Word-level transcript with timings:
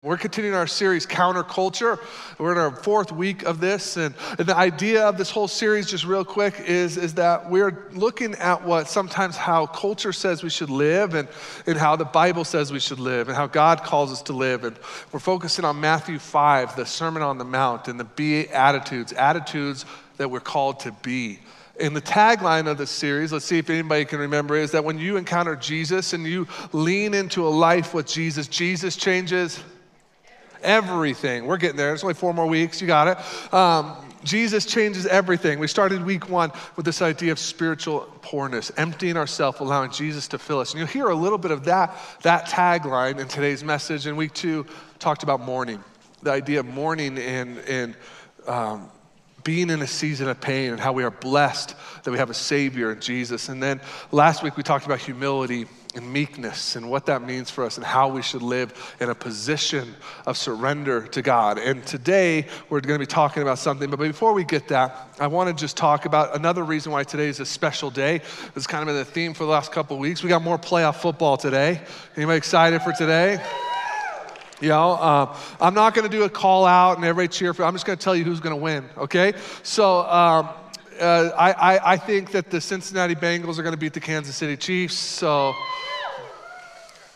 We're 0.00 0.16
continuing 0.16 0.54
our 0.54 0.68
series, 0.68 1.06
Counterculture. 1.06 1.98
We're 2.38 2.52
in 2.52 2.58
our 2.58 2.70
fourth 2.70 3.10
week 3.10 3.42
of 3.42 3.58
this. 3.58 3.96
And, 3.96 4.14
and, 4.38 4.46
the 4.46 4.56
idea 4.56 5.04
of 5.04 5.18
this 5.18 5.28
whole 5.28 5.48
series, 5.48 5.90
just 5.90 6.04
real 6.04 6.24
quick, 6.24 6.60
is, 6.60 6.96
is 6.96 7.14
that 7.14 7.50
we're 7.50 7.88
looking 7.90 8.36
at 8.36 8.62
what 8.64 8.86
sometimes 8.86 9.36
how 9.36 9.66
culture 9.66 10.12
says 10.12 10.44
we 10.44 10.50
should 10.50 10.70
live 10.70 11.14
and, 11.14 11.26
and 11.66 11.76
how 11.76 11.96
the 11.96 12.04
Bible 12.04 12.44
says 12.44 12.70
we 12.70 12.78
should 12.78 13.00
live 13.00 13.26
and 13.26 13.36
how 13.36 13.48
God 13.48 13.82
calls 13.82 14.12
us 14.12 14.22
to 14.22 14.32
live. 14.32 14.62
And 14.62 14.78
we're 15.10 15.18
focusing 15.18 15.64
on 15.64 15.80
Matthew 15.80 16.20
5, 16.20 16.76
the 16.76 16.86
Sermon 16.86 17.20
on 17.24 17.38
the 17.38 17.44
Mount, 17.44 17.88
and 17.88 17.98
the 17.98 18.04
Beatitudes, 18.04 19.12
attitudes 19.12 19.12
attitudes 19.12 19.84
that 20.18 20.30
we're 20.30 20.38
called 20.38 20.78
to 20.78 20.92
be. 20.92 21.40
And 21.80 21.96
the 21.96 22.02
tagline 22.02 22.68
of 22.70 22.78
this 22.78 22.90
series, 22.90 23.32
let's 23.32 23.46
see 23.46 23.58
if 23.58 23.68
anybody 23.68 24.04
can 24.04 24.20
remember, 24.20 24.54
is 24.54 24.70
that 24.70 24.84
when 24.84 25.00
you 25.00 25.16
encounter 25.16 25.56
Jesus 25.56 26.12
and 26.12 26.24
you 26.24 26.46
lean 26.72 27.14
into 27.14 27.44
a 27.44 27.50
life 27.50 27.94
with 27.94 28.06
Jesus, 28.06 28.46
Jesus 28.46 28.94
changes 28.94 29.60
everything. 30.62 31.46
We're 31.46 31.56
getting 31.56 31.76
there. 31.76 31.92
It's 31.94 32.02
only 32.02 32.14
four 32.14 32.34
more 32.34 32.46
weeks. 32.46 32.80
You 32.80 32.86
got 32.86 33.08
it. 33.08 33.54
Um, 33.54 33.96
Jesus 34.24 34.66
changes 34.66 35.06
everything. 35.06 35.58
We 35.58 35.68
started 35.68 36.04
week 36.04 36.28
one 36.28 36.50
with 36.76 36.84
this 36.84 37.02
idea 37.02 37.32
of 37.32 37.38
spiritual 37.38 38.00
poorness, 38.20 38.72
emptying 38.76 39.16
ourselves, 39.16 39.60
allowing 39.60 39.90
Jesus 39.90 40.28
to 40.28 40.38
fill 40.38 40.60
us. 40.60 40.72
And 40.72 40.78
you'll 40.78 40.88
hear 40.88 41.08
a 41.08 41.14
little 41.14 41.38
bit 41.38 41.50
of 41.50 41.64
that, 41.64 41.96
that 42.22 42.46
tagline 42.46 43.20
in 43.20 43.28
today's 43.28 43.62
message. 43.62 44.06
And 44.06 44.16
week 44.16 44.34
two 44.34 44.66
talked 44.98 45.22
about 45.22 45.40
mourning, 45.40 45.82
the 46.22 46.32
idea 46.32 46.60
of 46.60 46.66
mourning 46.66 47.18
and, 47.18 47.58
and 47.60 47.96
um, 48.46 48.90
being 49.44 49.70
in 49.70 49.80
a 49.82 49.86
season 49.86 50.28
of 50.28 50.40
pain 50.40 50.72
and 50.72 50.80
how 50.80 50.92
we 50.92 51.04
are 51.04 51.10
blessed 51.10 51.74
that 52.02 52.10
we 52.10 52.18
have 52.18 52.30
a 52.30 52.34
Savior 52.34 52.92
in 52.92 53.00
Jesus. 53.00 53.48
And 53.48 53.62
then 53.62 53.80
last 54.10 54.42
week 54.42 54.56
we 54.56 54.62
talked 54.62 54.84
about 54.84 54.98
humility 54.98 55.66
and 55.94 56.12
meekness 56.12 56.76
and 56.76 56.90
what 56.90 57.06
that 57.06 57.22
means 57.22 57.50
for 57.50 57.64
us 57.64 57.76
and 57.76 57.84
how 57.84 58.08
we 58.08 58.22
should 58.22 58.42
live 58.42 58.96
in 59.00 59.08
a 59.10 59.14
position 59.14 59.94
of 60.26 60.36
surrender 60.36 61.06
to 61.08 61.22
God. 61.22 61.58
And 61.58 61.84
today 61.86 62.46
we're 62.68 62.80
going 62.80 62.98
to 62.98 63.02
be 63.02 63.06
talking 63.06 63.42
about 63.42 63.58
something, 63.58 63.90
but 63.90 63.98
before 63.98 64.32
we 64.32 64.44
get 64.44 64.68
that, 64.68 65.08
I 65.18 65.26
want 65.26 65.48
to 65.48 65.60
just 65.60 65.76
talk 65.76 66.04
about 66.04 66.36
another 66.36 66.62
reason 66.62 66.92
why 66.92 67.04
today 67.04 67.28
is 67.28 67.40
a 67.40 67.46
special 67.46 67.90
day. 67.90 68.20
It's 68.54 68.66
kind 68.66 68.82
of 68.82 68.88
been 68.88 68.96
the 68.96 69.04
theme 69.04 69.34
for 69.34 69.44
the 69.44 69.50
last 69.50 69.72
couple 69.72 69.98
weeks. 69.98 70.22
We 70.22 70.28
got 70.28 70.42
more 70.42 70.58
playoff 70.58 70.96
football 70.96 71.36
today. 71.36 71.80
Anybody 72.16 72.36
excited 72.36 72.82
for 72.82 72.92
today? 72.92 73.42
You 74.60 74.70
know, 74.70 74.92
uh, 74.94 75.36
I'm 75.60 75.74
not 75.74 75.94
going 75.94 76.10
to 76.10 76.16
do 76.16 76.24
a 76.24 76.28
call 76.28 76.66
out 76.66 76.96
and 76.96 77.04
everybody 77.04 77.28
cheer 77.28 77.54
for. 77.54 77.64
I'm 77.64 77.74
just 77.74 77.86
going 77.86 77.96
to 77.96 78.02
tell 78.02 78.16
you 78.16 78.24
who's 78.24 78.40
going 78.40 78.56
to 78.56 78.60
win. 78.60 78.84
Okay, 78.96 79.34
so 79.62 80.00
um, 80.00 80.48
uh, 81.00 81.30
I, 81.36 81.52
I, 81.52 81.92
I 81.92 81.96
think 81.96 82.32
that 82.32 82.50
the 82.50 82.60
Cincinnati 82.60 83.14
Bengals 83.14 83.58
are 83.58 83.62
going 83.62 83.74
to 83.74 83.78
beat 83.78 83.92
the 83.92 84.00
Kansas 84.00 84.36
City 84.36 84.56
Chiefs. 84.56 84.94
So. 84.94 85.54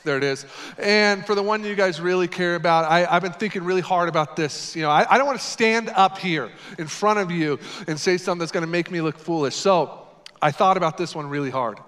There 0.04 0.16
it 0.16 0.24
is. 0.24 0.44
And 0.78 1.24
for 1.24 1.36
the 1.36 1.44
one 1.44 1.62
you 1.62 1.76
guys 1.76 2.00
really 2.00 2.26
care 2.26 2.56
about, 2.56 2.90
I, 2.90 3.04
have 3.04 3.22
been 3.22 3.32
thinking 3.32 3.62
really 3.62 3.80
hard 3.80 4.08
about 4.08 4.34
this. 4.34 4.74
You 4.74 4.82
know, 4.82 4.90
I, 4.90 5.06
I 5.08 5.16
don't 5.16 5.28
want 5.28 5.38
to 5.38 5.46
stand 5.46 5.90
up 5.90 6.18
here 6.18 6.50
in 6.76 6.88
front 6.88 7.20
of 7.20 7.30
you 7.30 7.60
and 7.86 8.00
say 8.00 8.16
something 8.16 8.40
that's 8.40 8.50
going 8.50 8.64
to 8.64 8.70
make 8.70 8.90
me 8.90 9.00
look 9.00 9.16
foolish. 9.16 9.54
So 9.54 10.06
I 10.40 10.50
thought 10.50 10.76
about 10.76 10.98
this 10.98 11.14
one 11.14 11.28
really 11.28 11.50
hard. 11.50 11.78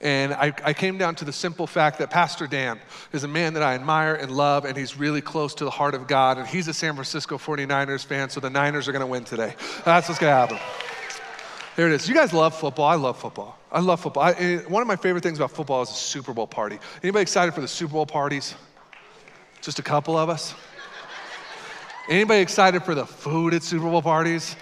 And 0.00 0.34
I, 0.34 0.52
I, 0.62 0.72
came 0.74 0.98
down 0.98 1.14
to 1.16 1.24
the 1.24 1.32
simple 1.32 1.66
fact 1.66 1.98
that 1.98 2.10
Pastor 2.10 2.46
Dan 2.46 2.78
is 3.12 3.24
a 3.24 3.28
man 3.28 3.54
that 3.54 3.62
I 3.62 3.74
admire 3.74 4.14
and 4.14 4.30
love, 4.30 4.66
and 4.66 4.76
he's 4.76 4.98
really 4.98 5.22
close 5.22 5.54
to 5.54 5.64
the 5.64 5.70
heart 5.70 5.94
of 5.94 6.06
God. 6.06 6.36
And 6.36 6.46
he's 6.46 6.68
a 6.68 6.74
San 6.74 6.94
Francisco 6.94 7.38
49ers 7.38 8.04
fan, 8.04 8.28
so 8.28 8.38
the 8.38 8.50
Niners 8.50 8.86
are 8.86 8.92
going 8.92 9.00
to 9.00 9.06
win 9.06 9.24
today. 9.24 9.54
That's 9.84 10.08
what's 10.08 10.20
going 10.20 10.30
to 10.30 10.54
happen. 10.54 10.58
There 11.76 11.88
it 11.88 11.92
is. 11.92 12.08
You 12.08 12.14
guys 12.14 12.32
love 12.32 12.56
football. 12.56 12.86
I 12.86 12.94
love 12.94 13.18
football. 13.18 13.58
I 13.72 13.80
love 13.80 14.00
football. 14.00 14.22
I, 14.22 14.32
eh, 14.32 14.58
one 14.68 14.80
of 14.80 14.86
my 14.86 14.94
favorite 14.96 15.22
things 15.22 15.38
about 15.38 15.50
football 15.50 15.82
is 15.82 15.88
the 15.88 15.94
Super 15.94 16.32
Bowl 16.32 16.46
party. 16.46 16.78
Anybody 17.02 17.22
excited 17.22 17.52
for 17.52 17.60
the 17.60 17.68
Super 17.68 17.94
Bowl 17.94 18.06
parties? 18.06 18.54
Just 19.60 19.80
a 19.80 19.82
couple 19.82 20.16
of 20.16 20.28
us. 20.28 20.54
Anybody 22.08 22.40
excited 22.42 22.84
for 22.84 22.94
the 22.94 23.06
food 23.06 23.54
at 23.54 23.62
Super 23.62 23.90
Bowl 23.90 24.02
parties? 24.02 24.54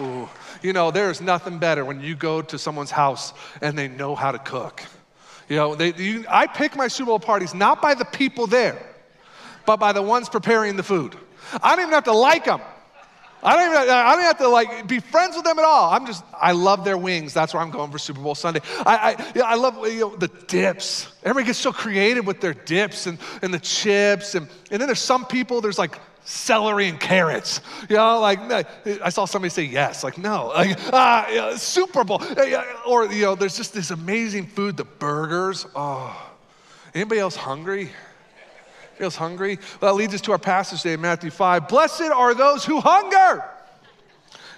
Ooh. 0.00 0.28
You 0.60 0.72
know, 0.72 0.90
there's 0.90 1.20
nothing 1.20 1.58
better 1.58 1.84
when 1.84 2.00
you 2.00 2.14
go 2.14 2.42
to 2.42 2.58
someone's 2.58 2.90
house 2.90 3.32
and 3.62 3.78
they 3.78 3.88
know 3.88 4.14
how 4.14 4.32
to 4.32 4.38
cook. 4.38 4.82
You 5.48 5.56
know, 5.56 5.74
they, 5.74 5.94
you, 5.94 6.26
I 6.28 6.46
pick 6.46 6.76
my 6.76 6.88
Super 6.88 7.06
Bowl 7.06 7.20
parties 7.20 7.54
not 7.54 7.80
by 7.80 7.94
the 7.94 8.04
people 8.04 8.46
there, 8.46 8.84
but 9.64 9.78
by 9.78 9.92
the 9.92 10.02
ones 10.02 10.28
preparing 10.28 10.76
the 10.76 10.82
food. 10.82 11.16
I 11.62 11.74
don't 11.74 11.84
even 11.84 11.94
have 11.94 12.04
to 12.04 12.12
like 12.12 12.44
them. 12.44 12.60
I 13.42 13.56
don't 13.56 13.70
even 13.70 13.90
I 13.90 14.14
don't 14.14 14.24
have 14.24 14.38
to 14.38 14.48
like 14.48 14.86
be 14.88 14.98
friends 14.98 15.36
with 15.36 15.44
them 15.44 15.58
at 15.58 15.64
all. 15.64 15.92
I'm 15.92 16.06
just 16.06 16.24
I 16.32 16.52
love 16.52 16.84
their 16.84 16.98
wings. 16.98 17.32
That's 17.34 17.54
where 17.54 17.62
I'm 17.62 17.70
going 17.70 17.90
for 17.90 17.98
Super 17.98 18.20
Bowl 18.20 18.34
Sunday. 18.34 18.60
I 18.80 19.16
I, 19.34 19.40
I 19.40 19.54
love 19.54 19.86
you 19.86 20.00
know, 20.00 20.16
the 20.16 20.28
dips. 20.28 21.08
Everybody 21.22 21.46
gets 21.46 21.58
so 21.58 21.72
creative 21.72 22.26
with 22.26 22.40
their 22.40 22.54
dips 22.54 23.06
and, 23.06 23.18
and 23.42 23.54
the 23.54 23.58
chips 23.58 24.34
and 24.34 24.48
and 24.70 24.80
then 24.80 24.88
there's 24.88 24.98
some 24.98 25.24
people 25.24 25.60
there's 25.60 25.78
like 25.78 25.98
celery 26.24 26.88
and 26.88 27.00
carrots. 27.00 27.60
You 27.88 27.96
know, 27.96 28.20
like 28.20 28.40
I 29.02 29.08
saw 29.08 29.24
somebody 29.24 29.50
say 29.50 29.62
yes, 29.62 30.04
like 30.04 30.18
no, 30.18 30.48
like 30.48 30.76
ah, 30.92 31.28
yeah, 31.30 31.56
Super 31.56 32.04
Bowl, 32.04 32.22
or 32.86 33.06
you 33.12 33.22
know, 33.22 33.34
there's 33.34 33.56
just 33.56 33.72
this 33.72 33.90
amazing 33.90 34.46
food, 34.46 34.76
the 34.76 34.84
burgers. 34.84 35.66
Oh, 35.74 36.30
anybody 36.94 37.20
else 37.20 37.36
hungry? 37.36 37.90
Feels 38.98 39.16
hungry? 39.16 39.58
Well, 39.80 39.92
that 39.92 39.98
leads 39.98 40.14
us 40.14 40.20
to 40.22 40.32
our 40.32 40.38
passage 40.38 40.82
today 40.82 40.94
in 40.94 41.00
Matthew 41.00 41.30
5. 41.30 41.68
Blessed 41.68 42.02
are 42.02 42.34
those 42.34 42.64
who 42.64 42.80
hunger 42.80 43.44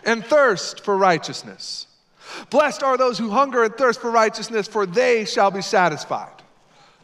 and 0.05 0.25
thirst 0.25 0.85
for 0.85 0.97
righteousness. 0.97 1.87
Blessed 2.49 2.83
are 2.83 2.97
those 2.97 3.19
who 3.19 3.31
hunger 3.31 3.65
and 3.65 3.75
thirst 3.77 4.01
for 4.01 4.11
righteousness, 4.11 4.67
for 4.67 4.87
they 4.87 5.25
shall 5.25 5.51
be 5.51 5.63
satisfied. 5.63 6.43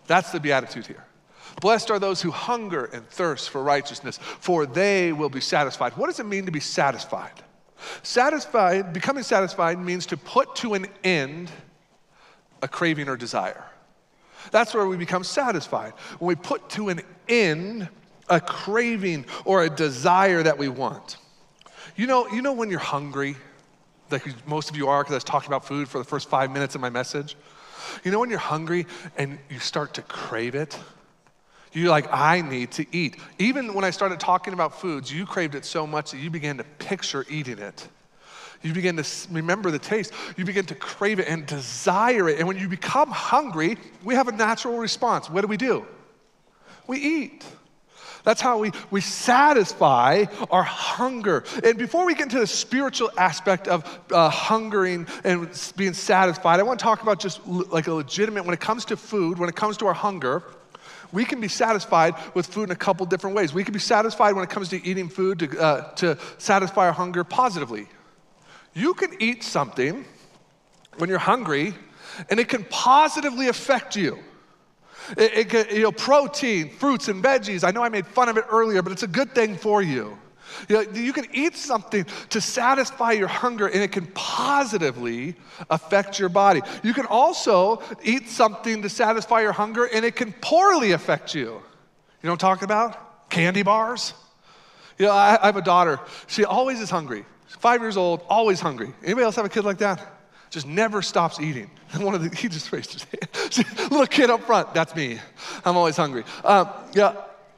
That's 0.06 0.32
the 0.32 0.40
beatitude 0.40 0.86
here. 0.86 1.04
Blessed 1.60 1.90
are 1.90 1.98
those 1.98 2.20
who 2.20 2.30
hunger 2.30 2.84
and 2.86 3.08
thirst 3.08 3.50
for 3.50 3.62
righteousness, 3.62 4.18
for 4.18 4.66
they 4.66 5.12
will 5.12 5.30
be 5.30 5.40
satisfied. 5.40 5.92
What 5.96 6.06
does 6.06 6.20
it 6.20 6.26
mean 6.26 6.46
to 6.46 6.52
be 6.52 6.60
satisfied? 6.60 7.32
Satisfied, 8.02 8.92
becoming 8.92 9.22
satisfied 9.22 9.78
means 9.78 10.06
to 10.06 10.16
put 10.16 10.56
to 10.56 10.74
an 10.74 10.86
end 11.04 11.50
a 12.62 12.68
craving 12.68 13.08
or 13.08 13.16
desire. 13.16 13.64
That's 14.50 14.74
where 14.74 14.86
we 14.86 14.96
become 14.96 15.24
satisfied. 15.24 15.92
When 16.18 16.28
we 16.28 16.34
put 16.34 16.68
to 16.70 16.88
an 16.88 17.02
end 17.28 17.88
a 18.28 18.40
craving 18.40 19.26
or 19.44 19.64
a 19.64 19.70
desire 19.70 20.42
that 20.42 20.58
we 20.58 20.68
want. 20.68 21.16
You 21.96 22.06
know, 22.06 22.28
you 22.28 22.42
know 22.42 22.52
when 22.52 22.70
you're 22.70 22.78
hungry, 22.78 23.36
like 24.10 24.46
most 24.46 24.70
of 24.70 24.76
you 24.76 24.88
are, 24.88 25.02
because 25.02 25.12
I 25.12 25.16
was 25.16 25.24
talking 25.24 25.48
about 25.48 25.64
food 25.64 25.88
for 25.88 25.98
the 25.98 26.04
first 26.04 26.28
five 26.28 26.50
minutes 26.50 26.74
of 26.74 26.80
my 26.80 26.90
message. 26.90 27.36
You 28.04 28.10
know 28.10 28.18
when 28.18 28.30
you're 28.30 28.38
hungry 28.38 28.86
and 29.16 29.38
you 29.48 29.58
start 29.58 29.94
to 29.94 30.02
crave 30.02 30.54
it? 30.54 30.78
You're 31.72 31.90
like, 31.90 32.12
I 32.12 32.40
need 32.40 32.72
to 32.72 32.86
eat. 32.90 33.18
Even 33.38 33.74
when 33.74 33.84
I 33.84 33.90
started 33.90 34.18
talking 34.18 34.54
about 34.54 34.80
foods, 34.80 35.12
you 35.12 35.26
craved 35.26 35.54
it 35.54 35.64
so 35.64 35.86
much 35.86 36.10
that 36.10 36.18
you 36.18 36.30
began 36.30 36.56
to 36.56 36.64
picture 36.64 37.24
eating 37.28 37.58
it. 37.58 37.88
You 38.62 38.72
begin 38.72 38.96
to 38.96 39.06
remember 39.30 39.70
the 39.70 39.78
taste. 39.78 40.12
You 40.36 40.44
begin 40.44 40.66
to 40.66 40.74
crave 40.74 41.20
it 41.20 41.28
and 41.28 41.46
desire 41.46 42.28
it. 42.28 42.38
And 42.38 42.48
when 42.48 42.58
you 42.58 42.68
become 42.68 43.10
hungry, 43.10 43.76
we 44.02 44.14
have 44.14 44.28
a 44.28 44.32
natural 44.32 44.78
response. 44.78 45.30
What 45.30 45.42
do 45.42 45.46
we 45.46 45.56
do? 45.56 45.86
We 46.86 46.98
eat. 46.98 47.44
That's 48.26 48.40
how 48.40 48.58
we, 48.58 48.72
we 48.90 49.00
satisfy 49.00 50.24
our 50.50 50.64
hunger. 50.64 51.44
And 51.62 51.78
before 51.78 52.04
we 52.04 52.14
get 52.14 52.24
into 52.24 52.40
the 52.40 52.46
spiritual 52.46 53.08
aspect 53.16 53.68
of 53.68 54.00
uh, 54.10 54.28
hungering 54.28 55.06
and 55.22 55.48
being 55.76 55.92
satisfied, 55.94 56.58
I 56.58 56.64
want 56.64 56.80
to 56.80 56.82
talk 56.82 57.02
about 57.02 57.20
just 57.20 57.40
l- 57.46 57.64
like 57.70 57.86
a 57.86 57.92
legitimate, 57.92 58.44
when 58.44 58.52
it 58.52 58.60
comes 58.60 58.84
to 58.86 58.96
food, 58.96 59.38
when 59.38 59.48
it 59.48 59.54
comes 59.54 59.76
to 59.76 59.86
our 59.86 59.94
hunger, 59.94 60.42
we 61.12 61.24
can 61.24 61.40
be 61.40 61.46
satisfied 61.46 62.14
with 62.34 62.46
food 62.46 62.64
in 62.64 62.70
a 62.72 62.76
couple 62.76 63.06
different 63.06 63.36
ways. 63.36 63.54
We 63.54 63.62
can 63.62 63.72
be 63.72 63.78
satisfied 63.78 64.34
when 64.34 64.42
it 64.42 64.50
comes 64.50 64.70
to 64.70 64.84
eating 64.84 65.08
food 65.08 65.38
to, 65.38 65.60
uh, 65.60 65.94
to 65.94 66.18
satisfy 66.38 66.86
our 66.86 66.92
hunger 66.92 67.22
positively. 67.22 67.86
You 68.76 68.92
can 68.92 69.16
eat 69.20 69.42
something 69.42 70.04
when 70.98 71.08
you're 71.08 71.18
hungry, 71.18 71.74
and 72.28 72.38
it 72.38 72.50
can 72.50 72.62
positively 72.64 73.48
affect 73.48 73.96
you. 73.96 74.18
It, 75.16 75.54
it 75.54 75.72
you 75.72 75.84
know, 75.84 75.92
protein, 75.92 76.68
fruits, 76.68 77.08
and 77.08 77.24
veggies. 77.24 77.66
I 77.66 77.70
know 77.70 77.82
I 77.82 77.88
made 77.88 78.06
fun 78.06 78.28
of 78.28 78.36
it 78.36 78.44
earlier, 78.50 78.82
but 78.82 78.92
it's 78.92 79.02
a 79.02 79.08
good 79.08 79.34
thing 79.34 79.56
for 79.56 79.80
you. 79.80 80.18
You, 80.68 80.76
know, 80.76 80.92
you 80.92 81.14
can 81.14 81.24
eat 81.32 81.56
something 81.56 82.04
to 82.28 82.38
satisfy 82.38 83.12
your 83.12 83.28
hunger, 83.28 83.66
and 83.66 83.82
it 83.82 83.92
can 83.92 84.08
positively 84.08 85.36
affect 85.70 86.18
your 86.18 86.28
body. 86.28 86.60
You 86.82 86.92
can 86.92 87.06
also 87.06 87.80
eat 88.04 88.28
something 88.28 88.82
to 88.82 88.90
satisfy 88.90 89.40
your 89.40 89.52
hunger, 89.52 89.86
and 89.86 90.04
it 90.04 90.16
can 90.16 90.34
poorly 90.42 90.92
affect 90.92 91.34
you. 91.34 91.44
You 91.44 91.52
know 92.24 92.32
what 92.32 92.32
I'm 92.32 92.36
talking 92.36 92.64
about? 92.64 93.30
Candy 93.30 93.62
bars. 93.62 94.12
You 94.98 95.06
know, 95.06 95.12
I, 95.12 95.38
I 95.40 95.46
have 95.46 95.56
a 95.56 95.62
daughter. 95.62 95.98
She 96.26 96.44
always 96.44 96.78
is 96.78 96.90
hungry 96.90 97.24
five 97.46 97.80
years 97.80 97.96
old, 97.96 98.22
always 98.28 98.60
hungry. 98.60 98.92
Anybody 99.02 99.24
else 99.24 99.36
have 99.36 99.44
a 99.44 99.50
kid 99.50 99.64
like 99.64 99.78
that? 99.78 100.14
Just 100.50 100.66
never 100.66 101.02
stops 101.02 101.40
eating. 101.40 101.70
One 101.96 102.14
of 102.14 102.22
the, 102.22 102.34
he 102.34 102.48
just 102.48 102.72
raised 102.72 102.92
his 102.92 103.04
hand. 103.04 103.66
Little 103.90 104.06
kid 104.06 104.30
up 104.30 104.42
front, 104.42 104.72
that's 104.74 104.94
me. 104.94 105.18
I'm 105.64 105.76
always 105.76 105.96
hungry. 105.96 106.24
Um, 106.44 106.68
yeah, 106.92 107.14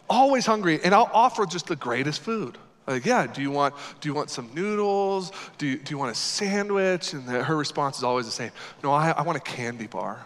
always 0.08 0.46
hungry. 0.46 0.80
And 0.82 0.94
I'll 0.94 1.10
offer 1.12 1.46
just 1.46 1.66
the 1.66 1.76
greatest 1.76 2.20
food. 2.20 2.58
Like, 2.86 3.04
yeah, 3.04 3.26
do 3.26 3.42
you 3.42 3.50
want, 3.50 3.74
do 4.00 4.08
you 4.08 4.14
want 4.14 4.30
some 4.30 4.50
noodles? 4.54 5.30
Do 5.58 5.66
you, 5.66 5.76
do 5.76 5.90
you 5.90 5.98
want 5.98 6.10
a 6.10 6.14
sandwich? 6.14 7.12
And 7.12 7.26
the, 7.28 7.44
her 7.44 7.56
response 7.56 7.98
is 7.98 8.04
always 8.04 8.24
the 8.24 8.32
same. 8.32 8.50
No, 8.82 8.92
I, 8.92 9.10
I 9.10 9.22
want 9.22 9.36
a 9.36 9.42
candy 9.42 9.86
bar. 9.86 10.24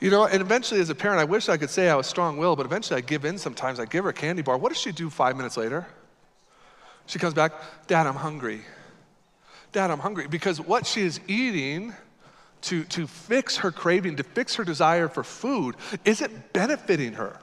You 0.00 0.10
know, 0.10 0.26
and 0.26 0.40
eventually 0.40 0.80
as 0.80 0.90
a 0.90 0.94
parent, 0.94 1.20
I 1.20 1.24
wish 1.24 1.48
I 1.48 1.56
could 1.56 1.70
say 1.70 1.88
I 1.88 1.94
was 1.94 2.08
strong 2.08 2.38
willed, 2.38 2.56
but 2.56 2.66
eventually 2.66 2.98
I 2.98 3.00
give 3.00 3.24
in 3.24 3.38
sometimes. 3.38 3.78
I 3.78 3.84
give 3.84 4.02
her 4.02 4.10
a 4.10 4.14
candy 4.14 4.42
bar. 4.42 4.58
What 4.58 4.70
does 4.70 4.80
she 4.80 4.90
do 4.90 5.08
five 5.08 5.36
minutes 5.36 5.56
later? 5.56 5.86
She 7.06 7.18
comes 7.18 7.34
back, 7.34 7.52
Dad, 7.86 8.06
I'm 8.06 8.16
hungry. 8.16 8.62
Dad, 9.72 9.90
I'm 9.90 9.98
hungry. 9.98 10.26
Because 10.26 10.60
what 10.60 10.86
she 10.86 11.02
is 11.02 11.20
eating 11.26 11.92
to, 12.62 12.84
to 12.84 13.06
fix 13.06 13.58
her 13.58 13.70
craving, 13.70 14.16
to 14.16 14.22
fix 14.22 14.54
her 14.54 14.64
desire 14.64 15.08
for 15.08 15.22
food, 15.22 15.76
isn't 16.04 16.52
benefiting 16.52 17.12
her. 17.14 17.38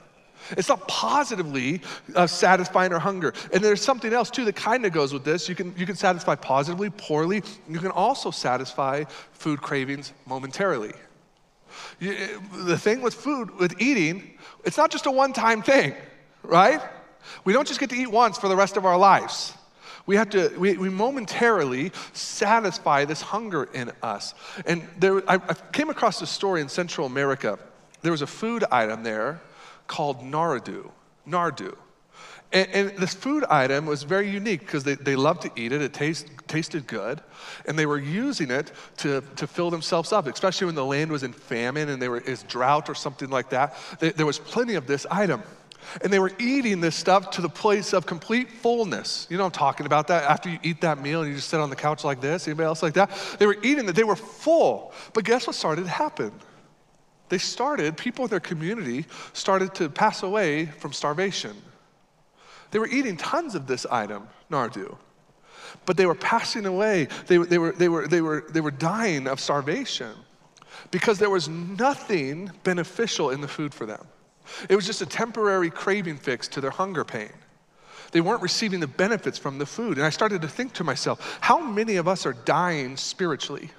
It's 0.52 0.70
not 0.70 0.88
positively 0.88 1.82
uh, 2.16 2.26
satisfying 2.26 2.92
her 2.92 3.00
hunger. 3.00 3.34
And 3.54 3.64
there's 3.64 3.82
something 3.82 4.12
else 4.12 4.32
too 4.32 4.46
that 4.46 4.56
kind 4.56 4.86
of 4.86 4.92
goes 4.92 5.14
with 5.14 5.24
this. 5.24 5.48
You 5.48 5.56
can, 5.56 5.74
you 5.78 5.86
can 5.86 5.96
satisfy 5.96 6.36
positively, 6.36 6.90
poorly. 6.90 7.44
You 7.70 7.80
can 7.80 7.92
also 7.92 8.32
satisfy 8.32 9.04
food 9.34 9.62
cravings 9.62 10.14
momentarily. 10.26 10.94
You, 12.00 12.42
the 12.54 12.78
thing 12.78 13.02
with 13.02 13.14
food, 13.14 13.58
with 13.60 13.80
eating, 13.80 14.38
it's 14.66 14.78
not 14.78 14.92
just 14.92 15.06
a 15.06 15.12
one 15.12 15.32
time 15.32 15.62
thing, 15.62 15.94
right? 16.44 16.82
We 17.44 17.54
don't 17.54 17.68
just 17.68 17.80
get 17.80 17.90
to 17.90 17.96
eat 17.96 18.08
once 18.08 18.38
for 18.38 18.48
the 18.48 18.56
rest 18.56 18.78
of 18.78 18.86
our 18.86 18.98
lives. 18.98 19.54
We 20.06 20.16
have 20.16 20.30
to, 20.32 20.50
we, 20.58 20.78
we 20.78 20.90
momentarily 20.90 21.92
satisfy 22.14 23.06
this 23.06 23.22
hunger 23.22 23.66
in 23.74 23.92
us. 24.02 24.34
And 24.66 24.88
there, 24.98 25.18
I, 25.30 25.36
I 25.36 25.54
came 25.72 25.90
across 25.90 26.20
this 26.20 26.30
story 26.30 26.62
in 26.62 26.70
Central 26.70 27.06
America. 27.06 27.60
There 28.02 28.12
was 28.12 28.22
a 28.22 28.28
food 28.28 28.64
item 28.72 29.04
there 29.04 29.42
called 29.88 30.22
nardu. 30.22 30.90
Nardu. 31.28 31.78
And, 32.54 32.70
and, 32.72 32.98
this 32.98 33.14
food 33.14 33.46
item 33.46 33.86
was 33.86 34.04
very 34.04 34.30
unique 34.30 34.60
because 34.62 34.84
they, 34.84 34.96
they 34.96 35.16
loved 35.16 35.44
to 35.44 35.52
eat 35.56 35.72
it. 35.72 35.82
It 35.82 35.94
taste, 35.94 36.28
tasted 36.48 36.86
good. 36.86 37.22
And 37.66 37.80
they 37.80 37.86
were 37.86 38.00
using 38.00 38.52
it 38.52 38.72
to, 38.98 39.24
to 39.38 39.48
fill 39.48 39.70
themselves 39.70 40.12
up, 40.12 40.28
especially 40.28 40.66
when 40.66 40.76
the 40.76 40.84
land 40.84 41.12
was 41.12 41.24
in 41.24 41.32
famine 41.32 41.88
and 41.88 42.02
there 42.02 42.12
was 42.12 42.44
drought 42.44 42.90
or 42.90 42.96
something 42.96 43.30
like 43.30 43.52
that. 43.52 43.76
They, 44.00 44.12
there 44.12 44.26
was 44.26 44.40
plenty 44.40 44.76
of 44.76 44.88
this 44.88 45.06
item. 45.10 45.44
And 46.02 46.12
they 46.12 46.20
were 46.20 46.32
eating 46.40 46.80
this 46.80 46.96
stuff 46.96 47.32
to 47.32 47.42
the 47.42 47.50
place 47.50 47.94
of 47.94 48.06
complete 48.06 48.50
fullness. 48.50 49.28
You 49.30 49.38
know 49.38 49.46
I'm 49.46 49.52
talking 49.52 49.86
about 49.86 50.08
that? 50.08 50.24
After 50.24 50.50
you 50.50 50.60
eat 50.64 50.82
that 50.82 51.02
meal 51.02 51.22
and 51.22 51.30
you 51.30 51.36
just 51.36 51.50
sit 51.50 51.60
on 51.60 51.70
the 51.70 51.76
couch 51.76 52.04
like 52.04 52.22
this, 52.22 52.48
anybody 52.48 52.66
else 52.66 52.82
like 52.82 52.94
that? 52.94 53.12
They 53.40 53.48
were 53.48 53.58
eating 53.62 53.86
that, 53.88 53.96
they 53.96 54.04
were 54.04 54.16
full. 54.16 54.94
But 55.14 55.26
guess 55.26 55.48
what 55.48 55.56
started 55.56 55.84
to 55.84 55.90
happen? 55.90 56.32
They 57.30 57.38
started, 57.38 57.96
people 57.96 58.26
in 58.26 58.30
their 58.30 58.42
community 58.42 59.06
started 59.34 59.74
to 59.76 59.90
pass 59.90 60.24
away 60.24 60.66
from 60.66 60.92
starvation. 60.92 61.56
They 62.72 62.80
were 62.80 62.88
eating 62.88 63.18
tons 63.18 63.56
of 63.56 63.68
this 63.68 63.86
item, 63.86 64.28
Nardu, 64.50 64.98
but 65.86 65.98
they 65.98 66.06
were 66.06 66.16
passing 66.16 66.66
away. 66.66 67.08
They, 67.28 67.38
they, 67.38 67.58
were, 67.58 67.72
they, 67.72 67.90
were, 67.90 68.08
they, 68.08 68.22
were, 68.22 68.46
they 68.50 68.62
were 68.62 68.72
dying 68.72 69.28
of 69.28 69.40
starvation 69.40 70.14
because 70.90 71.20
there 71.20 71.30
was 71.30 71.48
nothing 71.48 72.52
beneficial 72.64 73.30
in 73.30 73.42
the 73.42 73.48
food 73.48 73.74
for 73.74 73.86
them. 73.86 74.06
It 74.70 74.76
was 74.76 74.86
just 74.86 75.02
a 75.02 75.06
temporary 75.06 75.70
craving 75.70 76.18
fix 76.18 76.48
to 76.50 76.62
their 76.62 76.72
hunger 76.72 77.04
pain. 77.04 77.32
They 78.12 78.22
weren't 78.22 78.42
receiving 78.42 78.80
the 78.80 78.88
benefits 78.88 79.38
from 79.38 79.58
the 79.58 79.66
food. 79.66 79.98
And 79.98 80.06
I 80.06 80.10
started 80.10 80.42
to 80.42 80.48
think 80.48 80.74
to 80.74 80.84
myself, 80.84 81.38
how 81.42 81.60
many 81.60 81.96
of 81.96 82.08
us 82.08 82.26
are 82.26 82.34
dying 82.34 82.98
spiritually? 82.98 83.70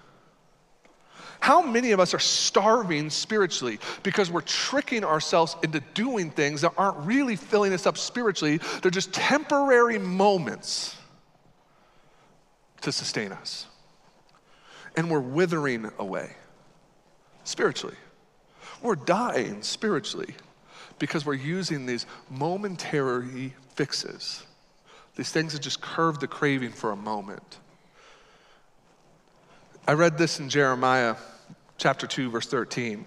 How 1.40 1.60
many 1.60 1.90
of 1.90 1.98
us 1.98 2.14
are 2.14 2.20
starving 2.20 3.10
spiritually 3.10 3.80
because 4.04 4.30
we're 4.30 4.42
tricking 4.42 5.04
ourselves 5.04 5.56
into 5.62 5.80
doing 5.92 6.30
things 6.30 6.60
that 6.60 6.72
aren't 6.78 6.98
really 6.98 7.36
filling 7.36 7.72
us 7.72 7.84
up 7.86 7.98
spiritually? 7.98 8.60
They're 8.80 8.90
just 8.92 9.12
temporary 9.12 9.98
moments 9.98 10.96
to 12.82 12.92
sustain 12.92 13.32
us. 13.32 13.66
And 14.96 15.10
we're 15.10 15.20
withering 15.20 15.90
away 15.98 16.30
spiritually. 17.44 17.96
We're 18.80 18.96
dying 18.96 19.62
spiritually 19.62 20.34
because 21.02 21.26
we're 21.26 21.34
using 21.34 21.84
these 21.84 22.06
momentary 22.30 23.52
fixes, 23.74 24.44
these 25.16 25.32
things 25.32 25.52
that 25.52 25.60
just 25.60 25.80
curve 25.80 26.20
the 26.20 26.28
craving 26.28 26.70
for 26.70 26.92
a 26.92 26.96
moment. 26.96 27.58
I 29.84 29.94
read 29.94 30.16
this 30.16 30.38
in 30.38 30.48
Jeremiah 30.48 31.16
chapter 31.76 32.06
2, 32.06 32.30
verse 32.30 32.46
13. 32.46 33.04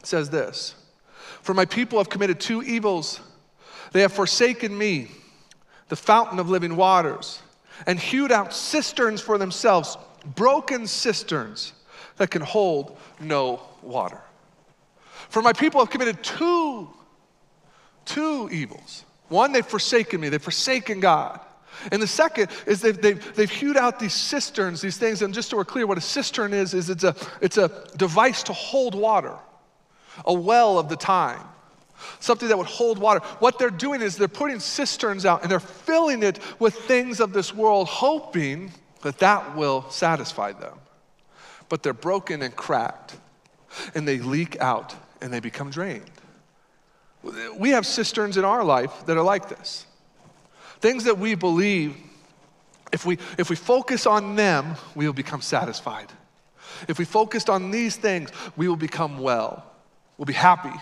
It 0.00 0.06
says 0.06 0.30
this 0.30 0.74
For 1.42 1.52
my 1.52 1.66
people 1.66 1.98
have 1.98 2.08
committed 2.08 2.40
two 2.40 2.62
evils. 2.62 3.20
They 3.92 4.00
have 4.00 4.14
forsaken 4.14 4.76
me, 4.76 5.08
the 5.88 5.96
fountain 5.96 6.38
of 6.38 6.48
living 6.48 6.76
waters, 6.76 7.42
and 7.86 8.00
hewed 8.00 8.32
out 8.32 8.54
cisterns 8.54 9.20
for 9.20 9.36
themselves, 9.36 9.98
broken 10.34 10.86
cisterns 10.86 11.74
that 12.16 12.30
can 12.30 12.40
hold 12.40 12.96
no 13.20 13.60
water. 13.82 14.22
For 15.28 15.42
my 15.42 15.52
people 15.52 15.80
have 15.80 15.90
committed 15.90 16.22
two, 16.22 16.88
two 18.04 18.48
evils. 18.50 19.04
One, 19.28 19.52
they've 19.52 19.66
forsaken 19.66 20.20
me, 20.20 20.28
they've 20.28 20.42
forsaken 20.42 21.00
God. 21.00 21.40
And 21.92 22.00
the 22.00 22.06
second 22.06 22.50
is 22.66 22.80
they've, 22.80 23.00
they've, 23.00 23.34
they've 23.34 23.50
hewed 23.50 23.76
out 23.76 23.98
these 23.98 24.14
cisterns, 24.14 24.80
these 24.80 24.96
things. 24.96 25.22
And 25.22 25.34
just 25.34 25.50
so 25.50 25.56
we're 25.56 25.64
clear, 25.64 25.86
what 25.86 25.98
a 25.98 26.02
cistern 26.02 26.52
is, 26.52 26.74
is 26.74 26.88
it's 26.88 27.04
a, 27.04 27.14
it's 27.40 27.58
a 27.58 27.86
device 27.96 28.42
to 28.44 28.52
hold 28.52 28.94
water, 28.94 29.34
a 30.24 30.32
well 30.32 30.78
of 30.78 30.88
the 30.88 30.96
time, 30.96 31.42
something 32.20 32.48
that 32.48 32.56
would 32.56 32.66
hold 32.66 32.98
water. 32.98 33.20
What 33.40 33.58
they're 33.58 33.70
doing 33.70 34.00
is 34.00 34.16
they're 34.16 34.28
putting 34.28 34.58
cisterns 34.58 35.26
out 35.26 35.42
and 35.42 35.50
they're 35.50 35.60
filling 35.60 36.22
it 36.22 36.38
with 36.58 36.74
things 36.74 37.20
of 37.20 37.32
this 37.32 37.54
world, 37.54 37.88
hoping 37.88 38.72
that 39.02 39.18
that 39.18 39.56
will 39.56 39.88
satisfy 39.90 40.52
them. 40.52 40.78
But 41.68 41.82
they're 41.82 41.92
broken 41.92 42.42
and 42.42 42.54
cracked, 42.54 43.16
and 43.94 44.08
they 44.08 44.18
leak 44.18 44.60
out 44.60 44.94
and 45.20 45.32
they 45.32 45.40
become 45.40 45.70
drained. 45.70 46.10
We 47.58 47.70
have 47.70 47.86
cisterns 47.86 48.36
in 48.36 48.44
our 48.44 48.62
life 48.62 49.06
that 49.06 49.16
are 49.16 49.22
like 49.22 49.48
this. 49.48 49.86
Things 50.80 51.04
that 51.04 51.18
we 51.18 51.34
believe, 51.34 51.96
if 52.92 53.04
we, 53.04 53.18
if 53.38 53.50
we 53.50 53.56
focus 53.56 54.06
on 54.06 54.36
them, 54.36 54.76
we 54.94 55.06
will 55.06 55.14
become 55.14 55.40
satisfied. 55.40 56.12
If 56.88 56.98
we 56.98 57.04
focused 57.04 57.48
on 57.48 57.70
these 57.70 57.96
things, 57.96 58.30
we 58.56 58.68
will 58.68 58.76
become 58.76 59.18
well. 59.18 59.64
We'll 60.18 60.26
be 60.26 60.34
happy. 60.34 60.78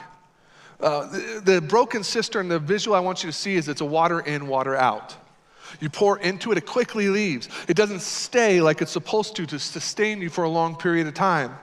Uh, 0.80 1.06
the, 1.06 1.42
the 1.44 1.60
broken 1.60 2.02
cistern, 2.02 2.48
the 2.48 2.58
visual 2.58 2.96
I 2.96 3.00
want 3.00 3.22
you 3.22 3.30
to 3.30 3.36
see 3.36 3.54
is 3.54 3.68
it's 3.68 3.80
a 3.80 3.86
water 3.86 4.20
in, 4.20 4.48
water 4.48 4.74
out. 4.74 5.16
You 5.80 5.88
pour 5.88 6.18
into 6.18 6.52
it, 6.52 6.58
it 6.58 6.66
quickly 6.66 7.08
leaves. 7.08 7.48
It 7.68 7.76
doesn't 7.76 8.00
stay 8.00 8.60
like 8.60 8.82
it's 8.82 8.92
supposed 8.92 9.36
to 9.36 9.46
to 9.46 9.58
sustain 9.58 10.20
you 10.20 10.30
for 10.30 10.44
a 10.44 10.48
long 10.48 10.76
period 10.76 11.06
of 11.06 11.14
time. 11.14 11.56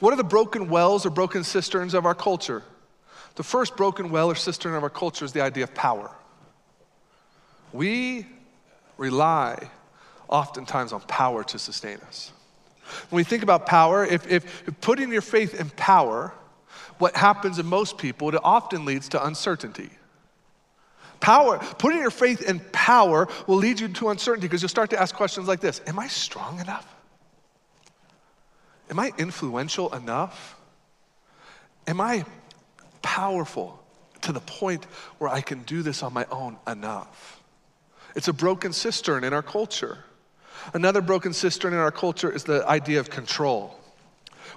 What 0.00 0.12
are 0.12 0.16
the 0.16 0.24
broken 0.24 0.68
wells 0.68 1.06
or 1.06 1.10
broken 1.10 1.44
cisterns 1.44 1.94
of 1.94 2.06
our 2.06 2.14
culture? 2.14 2.62
The 3.34 3.42
first 3.42 3.76
broken 3.76 4.10
well 4.10 4.30
or 4.30 4.34
cistern 4.34 4.74
of 4.74 4.82
our 4.82 4.90
culture 4.90 5.24
is 5.24 5.32
the 5.32 5.40
idea 5.40 5.64
of 5.64 5.74
power. 5.74 6.10
We 7.72 8.26
rely 8.98 9.70
oftentimes 10.28 10.92
on 10.92 11.00
power 11.02 11.42
to 11.44 11.58
sustain 11.58 11.98
us. 12.06 12.32
When 13.08 13.16
we 13.18 13.24
think 13.24 13.42
about 13.42 13.66
power, 13.66 14.04
if, 14.04 14.30
if, 14.30 14.68
if 14.68 14.80
putting 14.80 15.10
your 15.10 15.22
faith 15.22 15.58
in 15.58 15.70
power, 15.70 16.32
what 16.98 17.16
happens 17.16 17.58
in 17.58 17.66
most 17.66 17.96
people, 17.96 18.28
it 18.28 18.40
often 18.44 18.84
leads 18.84 19.08
to 19.10 19.24
uncertainty. 19.24 19.90
Power, 21.20 21.58
putting 21.78 22.00
your 22.00 22.10
faith 22.10 22.42
in 22.42 22.60
power 22.72 23.28
will 23.46 23.56
lead 23.56 23.80
you 23.80 23.88
to 23.88 24.08
uncertainty 24.10 24.48
because 24.48 24.60
you'll 24.60 24.68
start 24.68 24.90
to 24.90 25.00
ask 25.00 25.14
questions 25.14 25.48
like 25.48 25.60
this 25.60 25.80
Am 25.86 25.98
I 25.98 26.08
strong 26.08 26.60
enough? 26.60 26.91
Am 28.92 29.00
I 29.00 29.10
influential 29.16 29.94
enough? 29.94 30.60
Am 31.86 31.98
I 31.98 32.26
powerful 33.00 33.82
to 34.20 34.32
the 34.32 34.40
point 34.40 34.84
where 35.16 35.30
I 35.30 35.40
can 35.40 35.62
do 35.62 35.80
this 35.80 36.02
on 36.02 36.12
my 36.12 36.26
own 36.30 36.58
enough? 36.66 37.42
It's 38.14 38.28
a 38.28 38.34
broken 38.34 38.74
cistern 38.74 39.24
in 39.24 39.32
our 39.32 39.40
culture. 39.42 40.04
Another 40.74 41.00
broken 41.00 41.32
cistern 41.32 41.72
in 41.72 41.78
our 41.78 41.90
culture 41.90 42.30
is 42.30 42.44
the 42.44 42.68
idea 42.68 43.00
of 43.00 43.08
control. 43.08 43.80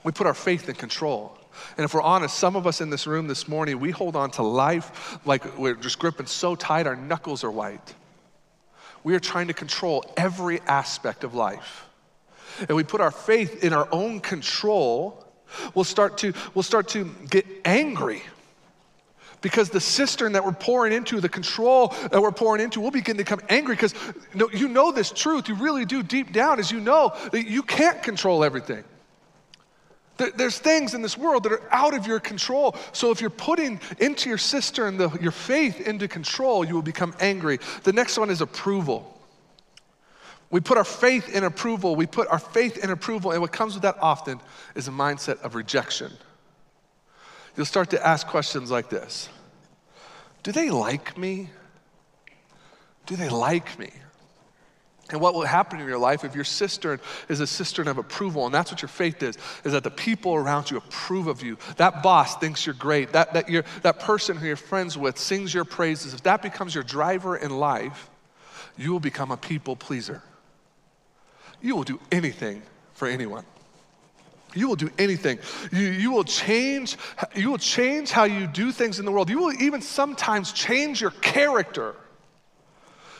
We 0.04 0.12
put 0.12 0.28
our 0.28 0.34
faith 0.34 0.68
in 0.68 0.76
control. 0.76 1.40
And 1.78 1.86
if 1.86 1.94
we're 1.94 2.02
honest, 2.02 2.38
some 2.38 2.58
of 2.58 2.68
us 2.68 2.82
in 2.82 2.90
this 2.90 3.08
room 3.08 3.28
this 3.28 3.48
morning, 3.48 3.80
we 3.80 3.92
hold 3.92 4.18
on 4.18 4.32
to 4.32 4.44
life 4.44 5.18
like 5.26 5.58
we're 5.58 5.76
just 5.76 5.98
gripping 5.98 6.26
so 6.26 6.56
tight 6.56 6.88
our 6.88 6.98
knuckles 6.98 7.46
are 7.46 7.52
white. 7.52 7.96
We 9.02 9.16
are 9.16 9.22
trying 9.22 9.48
to 9.48 9.54
control 9.54 10.04
every 10.18 10.60
aspect 10.68 11.24
of 11.24 11.34
life. 11.34 11.86
And 12.60 12.76
we 12.76 12.84
put 12.84 13.02
our 13.02 13.12
faith 13.12 13.64
in 13.64 13.74
our 13.74 13.88
own 13.92 14.20
control, 14.20 15.26
we'll 15.74 15.86
start 15.86 16.18
to, 16.20 16.34
we'll 16.54 16.64
start 16.64 16.90
to 16.90 17.06
get 17.30 17.46
angry 17.66 18.24
because 19.46 19.70
the 19.70 19.80
cistern 19.80 20.32
that 20.32 20.44
we're 20.44 20.54
pouring 20.54 20.92
into, 20.92 21.22
the 21.22 21.30
control 21.30 21.90
that 22.10 22.20
we're 22.20 22.32
pouring 22.32 22.64
into, 22.64 22.82
we'll 22.82 22.90
begin 22.90 23.16
to 23.16 23.24
become 23.24 23.42
angry 23.48 23.76
because 23.76 23.94
you 24.34 24.68
know 24.68 24.92
this 24.92 25.12
truth. 25.12 25.48
You 25.48 25.54
really 25.54 25.86
do 25.86 26.02
deep 26.02 26.34
down, 26.34 26.58
as 26.58 26.72
you 26.72 26.80
know 26.80 27.14
that 27.32 27.46
you 27.46 27.62
can't 27.62 28.02
control 28.02 28.44
everything. 28.44 28.84
There's 30.18 30.58
things 30.58 30.96
in 30.96 31.04
this 31.04 31.16
world 31.16 31.44
that 31.44 31.52
are 31.52 31.62
out 31.72 31.94
of 31.94 32.08
your 32.08 32.20
control. 32.20 32.76
So 32.92 33.12
if 33.12 33.22
you're 33.22 33.30
putting 33.30 33.80
into 34.00 34.30
your 34.30 34.40
cistern 34.40 34.98
the, 34.98 35.12
your 35.22 35.32
faith 35.32 35.80
into 35.80 36.08
control, 36.08 36.66
you 36.66 36.74
will 36.74 36.82
become 36.82 37.14
angry. 37.20 37.60
The 37.84 37.94
next 37.94 38.18
one 38.18 38.32
is 38.32 38.42
approval. 38.42 39.15
We 40.52 40.62
put 40.62 40.78
our 40.78 40.86
faith 40.86 41.34
in 41.34 41.44
approval. 41.44 41.96
We 41.96 42.06
put 42.06 42.28
our 42.28 42.40
faith 42.40 42.84
in 42.84 42.90
approval, 42.90 43.32
and 43.32 43.42
what 43.42 43.52
comes 43.52 43.74
with 43.74 43.84
that 43.84 43.98
often 44.00 44.40
is 44.76 44.88
a 44.88 44.92
mindset 44.92 45.42
of 45.42 45.56
rejection. 45.56 46.12
you'll 47.58 47.66
start 47.66 47.90
to 47.92 48.06
ask 48.06 48.28
questions 48.28 48.72
like 48.72 48.90
this 48.90 49.30
Do 50.44 50.52
they 50.52 50.70
like 50.70 51.18
me? 51.18 51.50
Do 53.06 53.16
they 53.16 53.30
like 53.30 53.78
me? 53.78 53.92
And 55.12 55.22
what 55.22 55.36
will 55.36 55.46
happen 55.46 55.80
in 55.80 55.88
your 55.88 56.00
life 56.00 56.24
if 56.24 56.34
your 56.34 56.44
cistern 56.44 57.00
is 57.30 57.40
a 57.40 57.46
cistern 57.46 57.88
of 57.88 58.00
approval, 58.00 58.46
and 58.46 58.54
that's 58.54 58.72
what 58.72 58.82
your 58.82 58.90
faith 58.90 59.22
is, 59.22 59.38
is 59.64 59.74
that 59.74 59.84
the 59.84 59.92
people 59.92 60.34
around 60.34 60.72
you 60.72 60.78
approve 60.78 61.28
of 61.28 61.44
you. 61.44 61.60
That 61.78 62.02
boss 62.02 62.38
thinks 62.38 62.66
you're 62.66 62.74
great. 62.74 63.12
That, 63.12 63.34
that, 63.34 63.48
you're, 63.48 63.66
that 63.84 64.00
person 64.00 64.36
who 64.36 64.48
you're 64.48 64.56
friends 64.56 64.98
with 64.98 65.20
sings 65.20 65.54
your 65.54 65.64
praises. 65.64 66.16
If 66.16 66.24
that 66.24 66.42
becomes 66.42 66.74
your 66.74 66.84
driver 66.84 67.38
in 67.38 67.52
life, 67.52 68.10
you 68.78 68.92
will 68.92 69.00
become 69.00 69.30
a 69.30 69.38
people 69.38 69.76
pleaser. 69.76 70.24
You 71.66 71.76
will 71.76 71.84
do 71.84 72.00
anything 72.12 72.62
for 72.94 73.08
anyone. 73.08 73.44
You 74.54 74.70
will 74.70 74.76
do 74.76 74.90
anything. 74.98 75.40
You, 75.72 75.88
you, 75.88 76.12
will 76.12 76.24
change, 76.24 76.96
you 77.36 77.50
will 77.50 77.58
change 77.58 78.12
how 78.12 78.24
you 78.24 78.48
do 78.48 78.72
things 78.72 79.00
in 79.00 79.06
the 79.06 79.12
world. 79.12 79.30
You 79.30 79.40
will 79.40 79.62
even 79.62 79.82
sometimes 79.82 80.54
change 80.54 81.02
your 81.02 81.12
character 81.12 81.96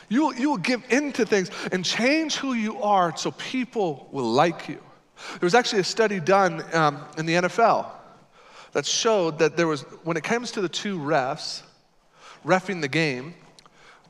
you 0.08 0.26
will, 0.26 0.34
you 0.34 0.50
will 0.50 0.58
give 0.58 0.82
in 0.90 1.12
to 1.14 1.26
things 1.26 1.50
and 1.72 1.84
change 1.84 2.36
who 2.36 2.54
you 2.54 2.82
are 2.82 3.16
so 3.16 3.32
people 3.32 4.08
will 4.12 4.30
like 4.30 4.68
you. 4.68 4.80
There 5.32 5.46
was 5.46 5.54
actually 5.54 5.80
a 5.80 5.84
study 5.84 6.20
done 6.20 6.62
um, 6.72 7.04
in 7.18 7.26
the 7.26 7.34
NFL 7.34 7.86
that 8.72 8.86
showed 8.86 9.38
that 9.38 9.56
there 9.56 9.66
was, 9.66 9.82
when 10.04 10.16
it 10.16 10.22
comes 10.22 10.52
to 10.52 10.60
the 10.60 10.68
two 10.68 10.98
refs, 10.98 11.62
refing 12.44 12.80
the 12.80 12.88
game, 12.88 13.34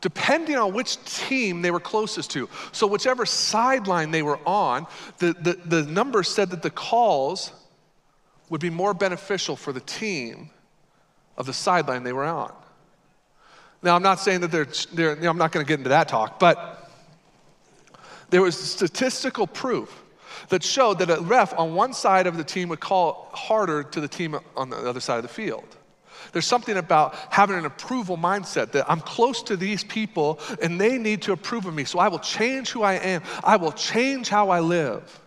depending 0.00 0.56
on 0.56 0.72
which 0.72 1.02
team 1.04 1.62
they 1.62 1.70
were 1.70 1.80
closest 1.80 2.30
to. 2.32 2.48
So, 2.72 2.86
whichever 2.86 3.26
sideline 3.26 4.10
they 4.10 4.22
were 4.22 4.38
on, 4.46 4.86
the, 5.18 5.32
the, 5.34 5.52
the 5.64 5.82
numbers 5.84 6.28
said 6.28 6.50
that 6.50 6.62
the 6.62 6.70
calls 6.70 7.52
would 8.48 8.60
be 8.60 8.70
more 8.70 8.94
beneficial 8.94 9.56
for 9.56 9.72
the 9.72 9.80
team 9.80 10.50
of 11.36 11.46
the 11.46 11.52
sideline 11.52 12.02
they 12.02 12.12
were 12.12 12.24
on. 12.24 12.52
Now, 13.82 13.94
I'm 13.94 14.02
not 14.02 14.20
saying 14.20 14.40
that 14.40 14.50
they're, 14.50 14.66
they're 14.92 15.16
you 15.16 15.22
know, 15.22 15.30
I'm 15.30 15.38
not 15.38 15.52
going 15.52 15.64
to 15.64 15.68
get 15.68 15.80
into 15.80 15.90
that 15.90 16.08
talk, 16.08 16.38
but 16.38 16.90
there 18.30 18.42
was 18.42 18.58
statistical 18.58 19.46
proof 19.46 20.02
that 20.48 20.62
showed 20.62 20.98
that 20.98 21.10
a 21.10 21.20
ref 21.20 21.58
on 21.58 21.74
one 21.74 21.92
side 21.92 22.26
of 22.26 22.36
the 22.36 22.44
team 22.44 22.68
would 22.68 22.80
call 22.80 23.30
harder 23.32 23.82
to 23.82 24.00
the 24.00 24.08
team 24.08 24.38
on 24.56 24.70
the 24.70 24.76
other 24.76 25.00
side 25.00 25.16
of 25.16 25.22
the 25.22 25.28
field. 25.28 25.76
There's 26.32 26.46
something 26.46 26.76
about 26.76 27.14
having 27.30 27.56
an 27.56 27.64
approval 27.64 28.16
mindset 28.16 28.72
that 28.72 28.90
I'm 28.90 29.00
close 29.00 29.42
to 29.44 29.56
these 29.56 29.84
people 29.84 30.40
and 30.62 30.80
they 30.80 30.98
need 30.98 31.22
to 31.22 31.32
approve 31.32 31.66
of 31.66 31.74
me. 31.74 31.84
So 31.84 31.98
I 31.98 32.08
will 32.08 32.18
change 32.18 32.70
who 32.70 32.82
I 32.82 32.94
am. 32.94 33.22
I 33.44 33.56
will 33.56 33.72
change 33.72 34.28
how 34.28 34.50
I 34.50 34.60
live 34.60 35.20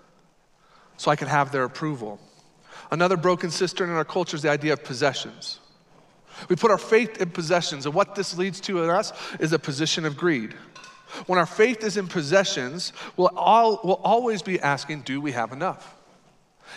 so 0.97 1.09
I 1.11 1.15
can 1.15 1.27
have 1.27 1.51
their 1.51 1.63
approval. 1.63 2.19
Another 2.91 3.17
broken 3.17 3.51
cistern 3.51 3.89
in 3.89 3.95
our 3.95 4.05
culture 4.05 4.35
is 4.35 4.41
the 4.41 4.49
idea 4.49 4.73
of 4.73 4.83
possessions. 4.83 5.59
We 6.47 6.55
put 6.55 6.71
our 6.71 6.77
faith 6.77 7.21
in 7.21 7.31
possessions, 7.31 7.85
and 7.85 7.93
what 7.93 8.15
this 8.15 8.37
leads 8.37 8.61
to 8.61 8.83
in 8.83 8.89
us 8.89 9.11
is 9.39 9.51
a 9.51 9.59
position 9.59 10.05
of 10.05 10.15
greed. 10.15 10.53
When 11.25 11.39
our 11.39 11.45
faith 11.45 11.83
is 11.83 11.97
in 11.97 12.07
possessions, 12.07 12.93
we'll, 13.17 13.31
all, 13.35 13.79
we'll 13.83 14.01
always 14.03 14.41
be 14.41 14.59
asking, 14.59 15.01
Do 15.01 15.19
we 15.19 15.31
have 15.31 15.51
enough? 15.51 15.95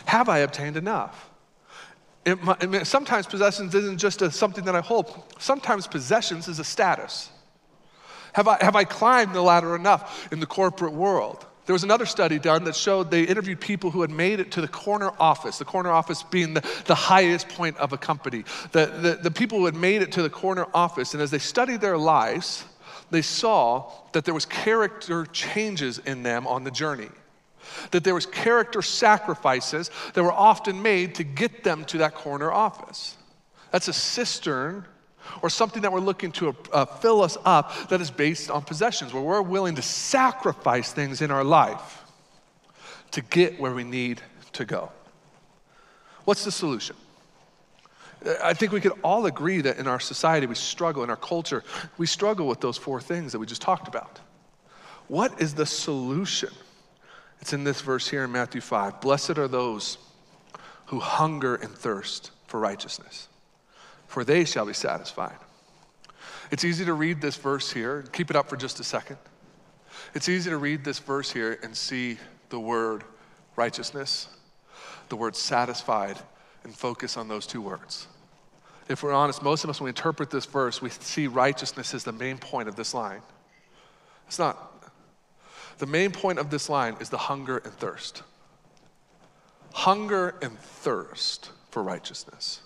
Have 0.07 0.29
I 0.29 0.38
obtained 0.38 0.76
enough? 0.76 1.31
It, 2.25 2.87
sometimes 2.87 3.26
possessions 3.26 3.75
isn't 3.75 3.99
just 3.99 4.23
a, 4.23 4.31
something 4.31 4.64
that 4.64 4.76
I 4.76 4.81
hold, 4.81 5.23
sometimes 5.38 5.87
possessions 5.87 6.47
is 6.49 6.59
a 6.59 6.64
status. 6.64 7.31
Have 8.35 8.49
I, 8.49 8.59
have 8.62 8.76
I 8.76 8.85
climbed 8.85 9.35
the 9.35 9.43
ladder 9.43 9.75
enough 9.75 10.33
in 10.33 10.41
the 10.41 10.47
corporate 10.47 10.93
world? 10.93 11.45
There 11.67 11.75
was 11.75 11.85
another 11.85 12.07
study 12.07 12.38
done 12.38 12.64
that 12.64 12.75
showed 12.75 13.11
they 13.11 13.23
interviewed 13.23 13.61
people 13.61 13.91
who 13.91 14.00
had 14.00 14.11
made 14.11 14.41
it 14.41 14.50
to 14.52 14.61
the 14.61 14.69
corner 14.69 15.12
office, 15.21 15.59
the 15.59 15.64
corner 15.64 15.91
office 15.91 16.23
being 16.25 16.55
the, 16.55 16.83
the 16.87 16.95
highest 16.95 17.49
point 17.50 17.76
of 17.76 17.93
a 17.93 17.99
company. 17.99 18.45
The, 18.73 18.87
the, 18.87 19.19
the 19.23 19.31
people 19.31 19.59
who 19.59 19.67
had 19.67 19.76
made 19.76 20.02
it 20.02 20.12
to 20.12 20.23
the 20.23 20.31
corner 20.31 20.67
office, 20.75 21.14
and 21.14 21.23
as 21.23 21.31
they 21.31 21.38
studied 21.38 21.81
their 21.81 21.99
lives, 21.99 22.64
they 23.11 23.23
saw 23.23 23.93
that 24.12 24.25
there 24.25 24.35
was 24.35 24.45
character 24.47 25.26
changes 25.26 25.99
in 25.99 26.23
them 26.25 26.47
on 26.47 26.64
the 26.64 26.71
journey. 26.71 27.11
That 27.91 28.05
there 28.05 28.14
was 28.14 28.26
character 28.26 28.83
sacrifices 28.83 29.91
that 30.14 30.23
were 30.23 30.33
often 30.33 30.83
made 30.83 31.14
to 31.17 31.25
get 31.25 31.64
them 31.64 31.85
to 31.87 31.99
that 31.99 32.14
corner 32.14 32.52
office. 32.52 33.17
That's 33.71 33.88
a 33.88 33.93
cistern 33.93 34.85
or 35.41 35.50
something 35.50 35.83
that 35.83 35.93
we're 35.93 36.00
looking 36.00 36.33
to 36.33 36.57
uh, 36.73 36.85
fill 36.85 37.23
us 37.23 37.37
up 37.45 37.88
that 37.88 38.00
is 38.00 38.11
based 38.11 38.50
on 38.50 38.62
possessions, 38.62 39.12
where 39.12 39.23
we're 39.23 39.43
willing 39.43 39.76
to 39.76 39.83
sacrifice 39.83 40.93
things 40.93 41.23
in 41.23 41.31
our 41.31 41.45
life 41.45 42.02
to 43.12 43.21
get 43.21 43.61
where 43.61 43.73
we 43.73 43.85
need 43.85 44.21
to 44.52 44.64
go. 44.64 44.91
What's 46.25 46.45
the 46.45 46.52
solution? 46.52 46.97
I 48.43 48.55
think 48.55 48.73
we 48.73 48.81
could 48.81 48.93
all 49.02 49.26
agree 49.26 49.61
that 49.62 49.79
in 49.79 49.88
our 49.88 49.99
society 49.99 50.47
we 50.47 50.55
struggle, 50.55 51.02
in 51.02 51.11
our 51.11 51.17
culture, 51.17 51.64
we 51.99 52.07
struggle 52.07 52.47
with 52.47 52.61
those 52.61 52.76
four 52.76 53.00
things 53.00 53.33
that 53.33 53.38
we 53.38 53.47
just 53.47 53.62
talked 53.62 53.88
about. 53.88 54.21
What 55.09 55.41
is 55.41 55.55
the 55.55 55.67
solution? 55.67 56.50
It's 57.43 57.53
in 57.53 57.65
this 57.65 57.83
verse 57.83 58.09
here 58.09 58.25
in 58.25 58.33
Matthew 58.33 58.63
5. 58.63 59.03
Blessed 59.03 59.37
are 59.37 59.49
those 59.49 59.99
who 60.87 60.99
hunger 60.99 61.57
and 61.57 61.75
thirst 61.75 62.31
for 62.47 62.59
righteousness 62.59 63.29
for 64.13 64.25
they 64.25 64.45
shall 64.45 64.67
be 64.67 64.75
satisfied. 64.75 65.39
It's 66.51 66.65
easy 66.65 66.85
to 66.85 66.93
read 66.93 67.23
this 67.23 67.37
verse 67.37 67.73
here, 67.73 68.05
keep 68.13 68.29
it 68.29 68.37
up 68.37 68.47
for 68.47 68.59
just 68.59 68.79
a 68.79 68.85
second. 68.85 69.17
It's 70.15 70.29
easy 70.29 70.51
to 70.51 70.59
read 70.59 70.85
this 70.85 70.99
verse 70.99 71.31
here 71.31 71.59
and 71.63 71.75
see 71.75 72.19
the 72.51 72.61
word 72.61 73.05
righteousness, 73.57 74.29
the 75.09 75.17
word 75.17 75.35
satisfied, 75.35 76.19
and 76.63 76.77
focus 76.77 77.17
on 77.17 77.27
those 77.29 77.47
two 77.47 77.63
words. 77.63 78.07
If 78.87 79.03
we're 79.03 79.15
honest, 79.15 79.43
most 79.43 79.65
of 79.65 79.71
us, 79.71 79.81
when 79.81 79.87
we 79.87 79.91
interpret 79.91 80.31
this 80.31 80.45
verse, 80.45 80.83
we 80.83 80.91
see 80.91 81.27
righteousness 81.27 81.95
as 81.95 82.05
the 82.05 82.13
main 82.13 82.37
point 82.37 82.69
of 82.69 82.77
this 82.77 82.93
line. 82.93 83.23
It's 84.27 84.39
not. 84.39 84.72
The 85.79 85.87
main 85.87 86.11
point 86.11 86.38
of 86.38 86.50
this 86.50 86.69
line 86.69 86.97
is 87.00 87.09
the 87.09 87.19
hunger 87.19 87.59
and 87.59 87.73
thirst. 87.73 88.23
Hunger 89.73 90.35
and 90.43 90.59
thirst 90.59 91.50
for 91.71 91.83
righteousness. 91.83 92.61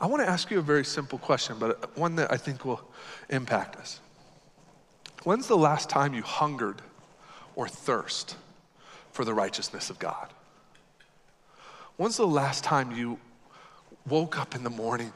I 0.00 0.06
want 0.06 0.22
to 0.22 0.28
ask 0.28 0.50
you 0.50 0.58
a 0.58 0.62
very 0.62 0.84
simple 0.84 1.18
question, 1.18 1.56
but 1.58 1.96
one 1.96 2.16
that 2.16 2.32
I 2.32 2.36
think 2.36 2.64
will 2.64 2.82
impact 3.30 3.76
us. 3.76 4.00
When's 5.24 5.46
the 5.46 5.56
last 5.56 5.88
time 5.88 6.14
you 6.14 6.22
hungered 6.22 6.82
or 7.54 7.68
thirst 7.68 8.36
for 9.12 9.24
the 9.24 9.32
righteousness 9.32 9.90
of 9.90 9.98
God? 9.98 10.28
When's 11.96 12.16
the 12.16 12.26
last 12.26 12.64
time 12.64 12.90
you 12.90 13.18
woke 14.08 14.38
up 14.38 14.54
in 14.56 14.64
the 14.64 14.70
morning 14.70 15.12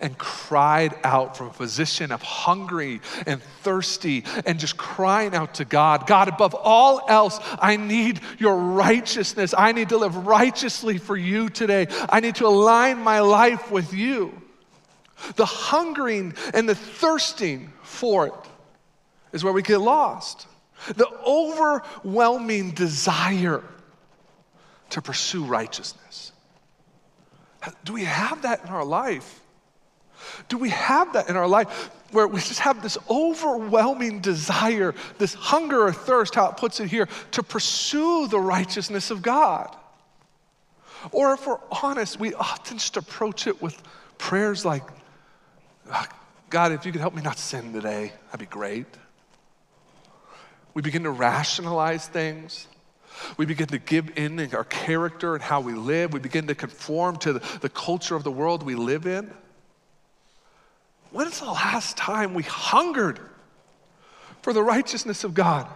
and 0.00 0.16
cried 0.18 0.94
out 1.04 1.36
from 1.36 1.48
a 1.48 1.52
position 1.52 2.12
of 2.12 2.22
hungry 2.22 3.00
and 3.26 3.42
thirsty 3.62 4.24
and 4.46 4.58
just 4.58 4.76
crying 4.76 5.34
out 5.34 5.54
to 5.54 5.64
God 5.64 5.88
God, 6.06 6.28
above 6.28 6.54
all 6.54 7.02
else, 7.08 7.38
I 7.60 7.76
need 7.76 8.20
your 8.38 8.56
righteousness. 8.56 9.54
I 9.56 9.72
need 9.72 9.90
to 9.90 9.98
live 9.98 10.26
righteously 10.26 10.98
for 10.98 11.16
you 11.16 11.48
today. 11.48 11.86
I 12.08 12.20
need 12.20 12.36
to 12.36 12.46
align 12.46 12.98
my 12.98 13.20
life 13.20 13.70
with 13.70 13.92
you. 13.92 14.40
The 15.36 15.44
hungering 15.44 16.34
and 16.54 16.68
the 16.68 16.74
thirsting 16.74 17.72
for 17.82 18.26
it 18.26 18.34
is 19.32 19.44
where 19.44 19.52
we 19.52 19.62
get 19.62 19.78
lost. 19.78 20.46
The 20.94 21.08
overwhelming 21.26 22.70
desire 22.72 23.62
to 24.90 25.02
pursue 25.02 25.44
righteousness. 25.44 26.32
Do 27.84 27.92
we 27.92 28.04
have 28.04 28.42
that 28.42 28.64
in 28.64 28.70
our 28.70 28.84
life? 28.84 29.40
Do 30.48 30.58
we 30.58 30.70
have 30.70 31.12
that 31.12 31.28
in 31.28 31.36
our 31.36 31.48
life 31.48 31.90
where 32.10 32.26
we 32.26 32.40
just 32.40 32.60
have 32.60 32.82
this 32.82 32.98
overwhelming 33.10 34.20
desire, 34.20 34.94
this 35.18 35.34
hunger 35.34 35.82
or 35.82 35.92
thirst, 35.92 36.34
how 36.34 36.50
it 36.50 36.56
puts 36.56 36.80
it 36.80 36.88
here, 36.88 37.08
to 37.32 37.42
pursue 37.42 38.26
the 38.28 38.40
righteousness 38.40 39.10
of 39.10 39.22
God? 39.22 39.74
Or 41.12 41.34
if 41.34 41.46
we're 41.46 41.58
honest, 41.82 42.18
we 42.18 42.34
often 42.34 42.78
just 42.78 42.96
approach 42.96 43.46
it 43.46 43.62
with 43.62 43.80
prayers 44.18 44.64
like, 44.64 44.82
ah, 45.90 46.08
God, 46.50 46.72
if 46.72 46.86
you 46.86 46.92
could 46.92 47.00
help 47.00 47.14
me 47.14 47.22
not 47.22 47.38
sin 47.38 47.72
today, 47.72 48.12
that'd 48.26 48.40
be 48.40 48.46
great. 48.46 48.86
We 50.74 50.82
begin 50.82 51.04
to 51.04 51.10
rationalize 51.10 52.06
things. 52.08 52.66
We 53.36 53.46
begin 53.46 53.66
to 53.68 53.78
give 53.78 54.16
in 54.16 54.54
our 54.54 54.64
character 54.64 55.34
and 55.34 55.42
how 55.42 55.60
we 55.60 55.74
live. 55.74 56.12
We 56.12 56.20
begin 56.20 56.46
to 56.46 56.54
conform 56.54 57.16
to 57.18 57.34
the, 57.34 57.58
the 57.60 57.68
culture 57.68 58.14
of 58.14 58.24
the 58.24 58.30
world 58.30 58.62
we 58.62 58.74
live 58.74 59.06
in. 59.06 59.32
When's 61.10 61.40
the 61.40 61.46
last 61.46 61.96
time 61.96 62.34
we 62.34 62.42
hungered 62.42 63.18
for 64.42 64.52
the 64.52 64.62
righteousness 64.62 65.24
of 65.24 65.34
God? 65.34 65.66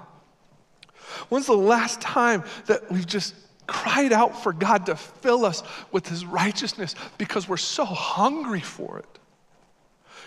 When's 1.29 1.47
the 1.47 1.57
last 1.57 2.01
time 2.01 2.45
that 2.67 2.91
we've 2.91 3.07
just 3.07 3.35
cried 3.67 4.13
out 4.13 4.43
for 4.43 4.53
God 4.53 4.87
to 4.87 4.97
fill 4.97 5.45
us 5.45 5.63
with 5.91 6.09
His 6.09 6.27
righteousness 6.27 6.95
because 7.19 7.49
we're 7.49 7.57
so 7.57 7.85
hungry 7.85 8.61
for 8.61 8.99
it? 8.99 9.19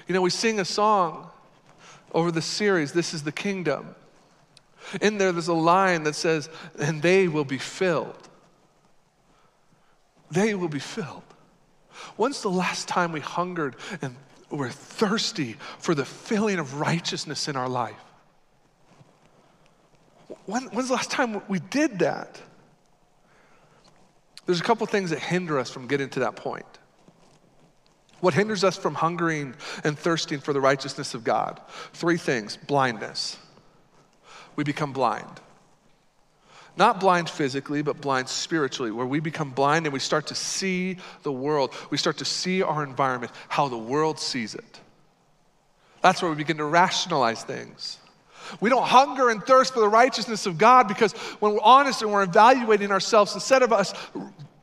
You 0.08 0.14
know, 0.14 0.22
we 0.22 0.30
sing 0.30 0.60
a 0.60 0.66
song 0.66 1.30
over 2.14 2.32
the 2.32 2.42
series, 2.42 2.94
This 2.94 3.14
is 3.14 3.24
the 3.24 3.32
Kingdom. 3.32 3.96
In 5.02 5.18
there, 5.18 5.32
there's 5.32 5.48
a 5.48 5.54
line 5.54 6.04
that 6.04 6.16
says, 6.16 6.50
And 6.80 7.02
they 7.02 7.28
will 7.28 7.46
be 7.46 7.58
filled. 7.58 8.30
They 10.32 10.54
will 10.56 10.70
be 10.70 10.80
filled. 10.80 11.24
When's 12.18 12.42
the 12.42 12.50
last 12.50 12.88
time 12.88 13.12
we 13.12 13.20
hungered 13.20 13.76
and 14.02 14.16
were 14.50 14.70
thirsty 14.70 15.58
for 15.80 15.96
the 15.96 16.06
filling 16.06 16.60
of 16.60 16.80
righteousness 16.80 17.48
in 17.48 17.56
our 17.56 17.70
life? 17.70 17.96
When, 20.46 20.64
when's 20.66 20.90
the 20.90 20.96
last 20.96 21.12
time 21.12 21.42
we 21.48 21.60
did 21.60 22.00
that? 22.00 22.42
There's 24.46 24.60
a 24.60 24.64
couple 24.64 24.86
things 24.86 25.10
that 25.10 25.20
hinder 25.20 25.58
us 25.58 25.72
from 25.72 25.88
getting 25.88 26.10
to 26.10 26.20
that 26.22 26.36
point. 26.36 26.66
What 28.20 28.34
hinders 28.34 28.64
us 28.64 28.78
from 28.78 28.96
hungering 28.96 29.56
and 29.84 29.98
thirsting 29.98 30.40
for 30.40 30.54
the 30.54 30.62
righteousness 30.62 31.14
of 31.14 31.24
God? 31.24 31.60
Three 31.94 32.18
things 32.18 32.58
blindness. 32.58 33.38
We 34.56 34.64
become 34.64 34.94
blind. 34.94 35.42
Not 36.78 37.00
blind 37.00 37.30
physically, 37.30 37.82
but 37.82 38.02
blind 38.02 38.28
spiritually, 38.28 38.92
where 38.92 39.06
we 39.06 39.20
become 39.20 39.52
blind 39.52 39.86
and 39.86 39.94
we 39.94 40.00
start 40.00 40.28
to 40.28 40.36
see 40.36 40.98
the 41.24 41.32
world. 41.32 41.74
We 41.90 41.98
start 41.98 42.18
to 42.18 42.26
see 42.26 42.62
our 42.62 42.84
environment, 42.84 43.32
how 43.48 43.70
the 43.70 43.78
world 43.78 44.20
sees 44.20 44.56
it. 44.56 44.80
That's 46.02 46.22
where 46.22 46.30
we 46.30 46.38
begin 46.38 46.58
to 46.58 46.66
rationalize 46.66 47.44
things. 47.44 47.98
We 48.60 48.70
don't 48.70 48.84
hunger 48.84 49.30
and 49.30 49.42
thirst 49.42 49.74
for 49.74 49.80
the 49.80 49.88
righteousness 49.88 50.46
of 50.46 50.58
God 50.58 50.88
because 50.88 51.14
when 51.40 51.54
we're 51.54 51.62
honest 51.62 52.02
and 52.02 52.12
we're 52.12 52.24
evaluating 52.24 52.92
ourselves, 52.92 53.34
instead 53.34 53.64
of 53.64 53.74
us 53.74 53.94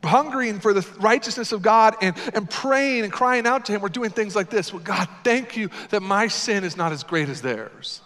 hungering 0.04 0.60
for 0.60 0.72
the 0.72 0.86
righteousness 1.00 1.52
of 1.52 1.62
God 1.62 1.96
and, 2.00 2.16
and 2.34 2.48
praying 2.48 3.04
and 3.04 3.12
crying 3.12 3.46
out 3.46 3.64
to 3.66 3.72
Him, 3.72 3.80
we're 3.80 3.88
doing 3.88 4.10
things 4.10 4.36
like 4.36 4.50
this. 4.50 4.72
Well, 4.72 4.82
God, 4.82 5.08
thank 5.24 5.56
you 5.56 5.70
that 5.90 6.02
my 6.02 6.28
sin 6.28 6.62
is 6.62 6.76
not 6.76 6.92
as 6.92 7.02
great 7.02 7.28
as 7.28 7.42
theirs. 7.42 8.00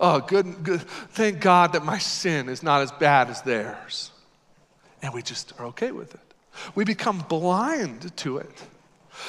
Oh, 0.00 0.20
good, 0.20 0.62
good. 0.62 0.82
Thank 0.82 1.40
God 1.40 1.72
that 1.72 1.84
my 1.84 1.98
sin 1.98 2.48
is 2.48 2.62
not 2.62 2.82
as 2.82 2.92
bad 2.92 3.30
as 3.30 3.42
theirs. 3.42 4.12
And 5.02 5.12
we 5.12 5.22
just 5.22 5.52
are 5.58 5.66
okay 5.66 5.90
with 5.90 6.14
it. 6.14 6.20
We 6.74 6.84
become 6.84 7.24
blind 7.28 8.16
to 8.18 8.38
it. 8.38 8.50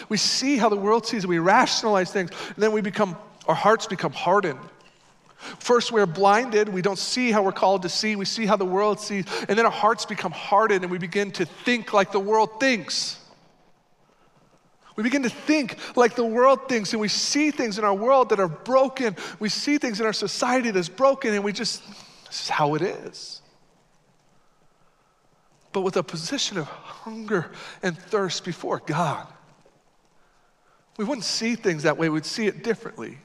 We 0.07 0.17
see 0.17 0.57
how 0.57 0.69
the 0.69 0.75
world 0.75 1.05
sees 1.05 1.23
it. 1.23 1.27
We 1.27 1.39
rationalize 1.39 2.11
things. 2.11 2.31
And 2.47 2.57
then 2.57 2.71
we 2.71 2.81
become, 2.81 3.17
our 3.47 3.55
hearts 3.55 3.87
become 3.87 4.11
hardened. 4.11 4.59
First, 5.59 5.91
we're 5.91 6.05
blinded. 6.05 6.69
We 6.69 6.81
don't 6.81 6.99
see 6.99 7.31
how 7.31 7.43
we're 7.43 7.51
called 7.51 7.83
to 7.83 7.89
see. 7.89 8.15
We 8.15 8.25
see 8.25 8.45
how 8.45 8.57
the 8.57 8.65
world 8.65 8.99
sees. 8.99 9.25
And 9.47 9.57
then 9.57 9.65
our 9.65 9.71
hearts 9.71 10.05
become 10.05 10.31
hardened 10.31 10.83
and 10.83 10.91
we 10.91 10.97
begin 10.97 11.31
to 11.31 11.45
think 11.45 11.93
like 11.93 12.11
the 12.11 12.19
world 12.19 12.59
thinks. 12.59 13.17
We 14.99 15.03
begin 15.03 15.23
to 15.23 15.29
think 15.29 15.77
like 15.95 16.15
the 16.15 16.25
world 16.25 16.67
thinks, 16.67 16.91
and 16.91 16.99
we 16.99 17.07
see 17.07 17.51
things 17.51 17.77
in 17.77 17.85
our 17.85 17.93
world 17.93 18.27
that 18.31 18.39
are 18.41 18.49
broken. 18.49 19.15
We 19.39 19.47
see 19.47 19.77
things 19.77 20.01
in 20.01 20.05
our 20.05 20.11
society 20.11 20.71
that's 20.71 20.89
broken, 20.89 21.33
and 21.33 21.41
we 21.41 21.53
just, 21.53 21.87
this 22.27 22.41
is 22.41 22.49
how 22.49 22.75
it 22.75 22.81
is. 22.81 23.41
But 25.71 25.83
with 25.83 25.95
a 25.95 26.03
position 26.03 26.57
of 26.57 26.65
hunger 26.65 27.49
and 27.81 27.97
thirst 27.97 28.43
before 28.43 28.81
God, 28.85 29.25
we 30.97 31.05
wouldn't 31.05 31.23
see 31.23 31.55
things 31.55 31.83
that 31.83 31.97
way, 31.97 32.09
we'd 32.09 32.25
see 32.25 32.47
it 32.47 32.61
differently. 32.61 33.19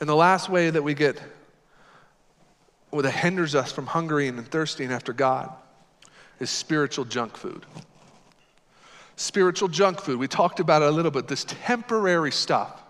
And 0.00 0.08
the 0.08 0.16
last 0.16 0.48
way 0.48 0.70
that 0.70 0.82
we 0.82 0.94
get, 0.94 1.20
or 2.90 3.02
that 3.02 3.10
hinders 3.10 3.54
us 3.54 3.72
from 3.72 3.84
hungering 3.84 4.38
and 4.38 4.50
thirsting 4.50 4.90
after 4.90 5.12
God, 5.12 5.52
is 6.40 6.48
spiritual 6.48 7.04
junk 7.04 7.36
food 7.36 7.66
spiritual 9.16 9.68
junk 9.68 10.00
food. 10.00 10.18
We 10.18 10.28
talked 10.28 10.60
about 10.60 10.82
it 10.82 10.88
a 10.88 10.90
little 10.90 11.10
bit, 11.10 11.26
this 11.26 11.44
temporary 11.44 12.30
stuff. 12.30 12.82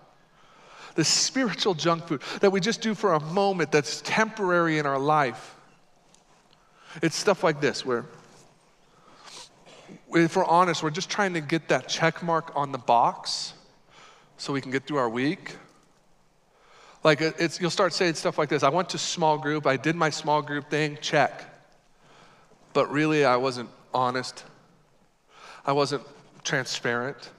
This 0.97 1.09
spiritual 1.09 1.75
junk 1.75 2.07
food 2.07 2.23
that 2.41 2.51
we 2.51 2.61
just 2.61 2.81
do 2.81 2.95
for 2.95 3.15
a 3.15 3.21
moment 3.21 3.71
that's 3.71 4.01
temporary 4.03 4.79
in 4.79 4.87
our 4.87 4.99
life. 4.99 5.55
It's 7.03 7.15
stuff 7.15 7.45
like 7.45 7.61
this 7.61 7.85
where, 7.85 8.07
if 10.15 10.37
we're 10.37 10.45
honest, 10.47 10.83
we're 10.83 10.91
just 10.91 11.11
trying 11.11 11.35
to 11.35 11.41
get 11.41 11.69
that 11.69 11.89
check 11.89 12.23
mark 12.23 12.51
on 12.57 12.73
the 12.73 12.79
box 12.79 13.53
so 14.39 14.53
we 14.53 14.61
can 14.61 14.73
get 14.73 14.87
through 14.87 14.97
our 14.97 15.09
week. 15.09 15.57
Like 17.05 17.21
it's, 17.21 17.61
you'll 17.61 17.71
start 17.71 17.93
saying 17.93 18.15
stuff 18.15 18.39
like 18.39 18.49
this 18.49 18.63
I 18.63 18.69
went 18.71 18.89
to 18.91 18.99
small 18.99 19.39
group, 19.39 19.67
I 19.67 19.77
did 19.77 19.95
my 19.95 20.11
small 20.11 20.43
group 20.43 20.71
thing, 20.71 20.99
check. 21.01 21.45
But 22.73 22.91
really, 22.91 23.25
I 23.25 23.37
wasn't 23.37 23.71
honest. 23.95 24.45
I 25.65 25.73
wasn't 25.73 26.03
transparent. 26.47 27.31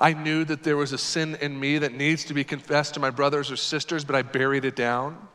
I 0.00 0.14
knew 0.14 0.44
that 0.44 0.62
there 0.62 0.76
was 0.76 0.92
a 0.92 0.98
sin 0.98 1.36
in 1.40 1.60
me 1.60 1.78
that 1.78 1.92
needs 1.92 2.24
to 2.24 2.34
be 2.34 2.42
confessed 2.42 2.94
to 2.94 3.00
my 3.00 3.10
brothers 3.10 3.50
or 3.50 3.56
sisters, 3.56 4.04
but 4.04 4.16
I 4.16 4.22
buried 4.22 4.64
it 4.64 4.74
down. 4.74 5.28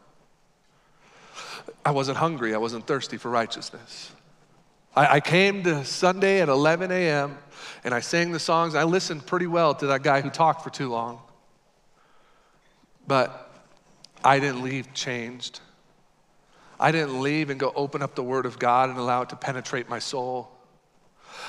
I 1.85 1.91
wasn't 1.91 2.17
hungry, 2.17 2.53
I 2.53 2.57
wasn't 2.57 2.85
thirsty 2.85 3.17
for 3.17 3.29
righteousness. 3.29 4.11
I, 4.95 5.15
I 5.15 5.19
came 5.19 5.63
to 5.63 5.85
Sunday 5.85 6.41
at 6.41 6.49
11 6.49 6.91
a.m. 6.91 7.37
and 7.83 7.93
I 7.93 8.01
sang 8.01 8.31
the 8.31 8.39
songs. 8.39 8.75
I 8.75 8.83
listened 8.83 9.25
pretty 9.25 9.47
well 9.47 9.73
to 9.75 9.87
that 9.87 10.03
guy 10.03 10.21
who 10.21 10.29
talked 10.29 10.63
for 10.63 10.69
too 10.69 10.89
long. 10.89 11.21
But 13.07 13.51
I 14.23 14.39
didn't 14.39 14.63
leave 14.63 14.93
changed. 14.93 15.59
I 16.79 16.91
didn't 16.91 17.21
leave 17.21 17.51
and 17.51 17.59
go 17.59 17.71
open 17.75 18.01
up 18.01 18.15
the 18.15 18.23
Word 18.23 18.45
of 18.45 18.57
God 18.57 18.89
and 18.89 18.97
allow 18.97 19.21
it 19.21 19.29
to 19.29 19.35
penetrate 19.35 19.87
my 19.87 19.99
soul. 19.99 20.49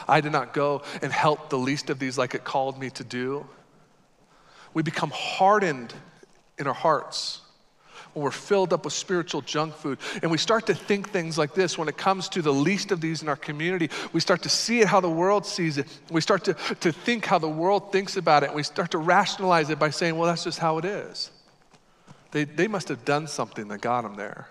I 0.09 0.21
did 0.21 0.33
not 0.33 0.53
go 0.53 0.83
and 1.03 1.13
help 1.13 1.51
the 1.51 1.59
least 1.59 1.91
of 1.91 1.99
these 1.99 2.19
like 2.19 2.35
it 2.35 2.45
called 2.45 2.79
me 2.79 2.91
to 2.91 3.05
do. 3.05 3.47
We 4.75 4.83
become 4.83 5.11
hardened 5.15 5.93
in 6.59 6.67
our 6.67 6.75
hearts 6.75 7.41
when 8.15 8.25
we're 8.25 8.31
filled 8.31 8.73
up 8.73 8.85
with 8.85 8.93
spiritual 8.93 9.41
junk 9.41 9.75
food. 9.75 9.99
And 10.23 10.31
we 10.31 10.39
start 10.39 10.67
to 10.67 10.75
think 10.75 11.11
things 11.11 11.39
like 11.39 11.55
this 11.55 11.79
when 11.79 11.89
it 11.89 11.97
comes 11.97 12.29
to 12.31 12.43
the 12.43 12.53
least 12.53 12.93
of 12.93 13.01
these 13.01 13.23
in 13.23 13.29
our 13.29 13.37
community. 13.37 13.91
We 14.13 14.21
start 14.21 14.43
to 14.43 14.49
see 14.49 14.81
it 14.81 14.89
how 14.89 15.01
the 15.01 15.11
world 15.11 15.47
sees 15.47 15.79
it. 15.79 15.87
We 16.11 16.21
start 16.21 16.45
to, 16.45 16.55
to 16.55 16.93
think 16.93 17.25
how 17.25 17.39
the 17.39 17.49
world 17.49 17.93
thinks 17.93 18.17
about 18.17 18.43
it. 18.43 18.47
And 18.47 18.57
we 18.57 18.63
start 18.63 18.91
to 18.93 18.99
rationalize 18.99 19.71
it 19.71 19.79
by 19.79 19.91
saying, 19.91 20.17
well, 20.17 20.29
that's 20.29 20.45
just 20.45 20.59
how 20.59 20.79
it 20.79 20.85
is. 20.85 21.31
They, 22.33 22.45
they 22.45 22.69
must 22.69 22.89
have 22.89 23.05
done 23.05 23.27
something 23.27 23.69
that 23.69 23.81
got 23.81 24.03
them 24.03 24.17
there. 24.17 24.49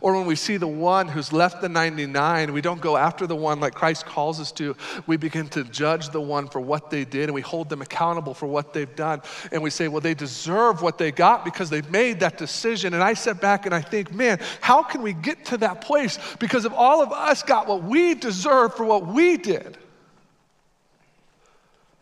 Or 0.00 0.14
when 0.14 0.26
we 0.26 0.36
see 0.36 0.56
the 0.56 0.66
one 0.66 1.08
who's 1.08 1.32
left 1.32 1.60
the 1.60 1.68
99, 1.68 2.52
we 2.52 2.60
don't 2.60 2.80
go 2.80 2.96
after 2.96 3.26
the 3.26 3.36
one 3.36 3.60
like 3.60 3.74
Christ 3.74 4.06
calls 4.06 4.40
us 4.40 4.52
to. 4.52 4.76
We 5.06 5.16
begin 5.16 5.48
to 5.50 5.64
judge 5.64 6.10
the 6.10 6.20
one 6.20 6.48
for 6.48 6.60
what 6.60 6.90
they 6.90 7.04
did 7.04 7.24
and 7.24 7.34
we 7.34 7.42
hold 7.42 7.68
them 7.68 7.82
accountable 7.82 8.34
for 8.34 8.46
what 8.46 8.72
they've 8.72 8.94
done. 8.94 9.22
And 9.50 9.62
we 9.62 9.70
say, 9.70 9.88
well, 9.88 10.00
they 10.00 10.14
deserve 10.14 10.82
what 10.82 10.98
they 10.98 11.12
got 11.12 11.44
because 11.44 11.70
they've 11.70 11.90
made 11.90 12.20
that 12.20 12.38
decision. 12.38 12.94
And 12.94 13.02
I 13.02 13.14
sit 13.14 13.40
back 13.40 13.66
and 13.66 13.74
I 13.74 13.80
think, 13.80 14.12
man, 14.12 14.40
how 14.60 14.82
can 14.82 15.02
we 15.02 15.12
get 15.12 15.44
to 15.46 15.58
that 15.58 15.80
place? 15.80 16.18
Because 16.38 16.64
if 16.64 16.72
all 16.72 17.02
of 17.02 17.12
us 17.12 17.42
got 17.42 17.66
what 17.66 17.82
we 17.82 18.14
deserve 18.14 18.74
for 18.74 18.84
what 18.84 19.06
we 19.06 19.36
did, 19.36 19.76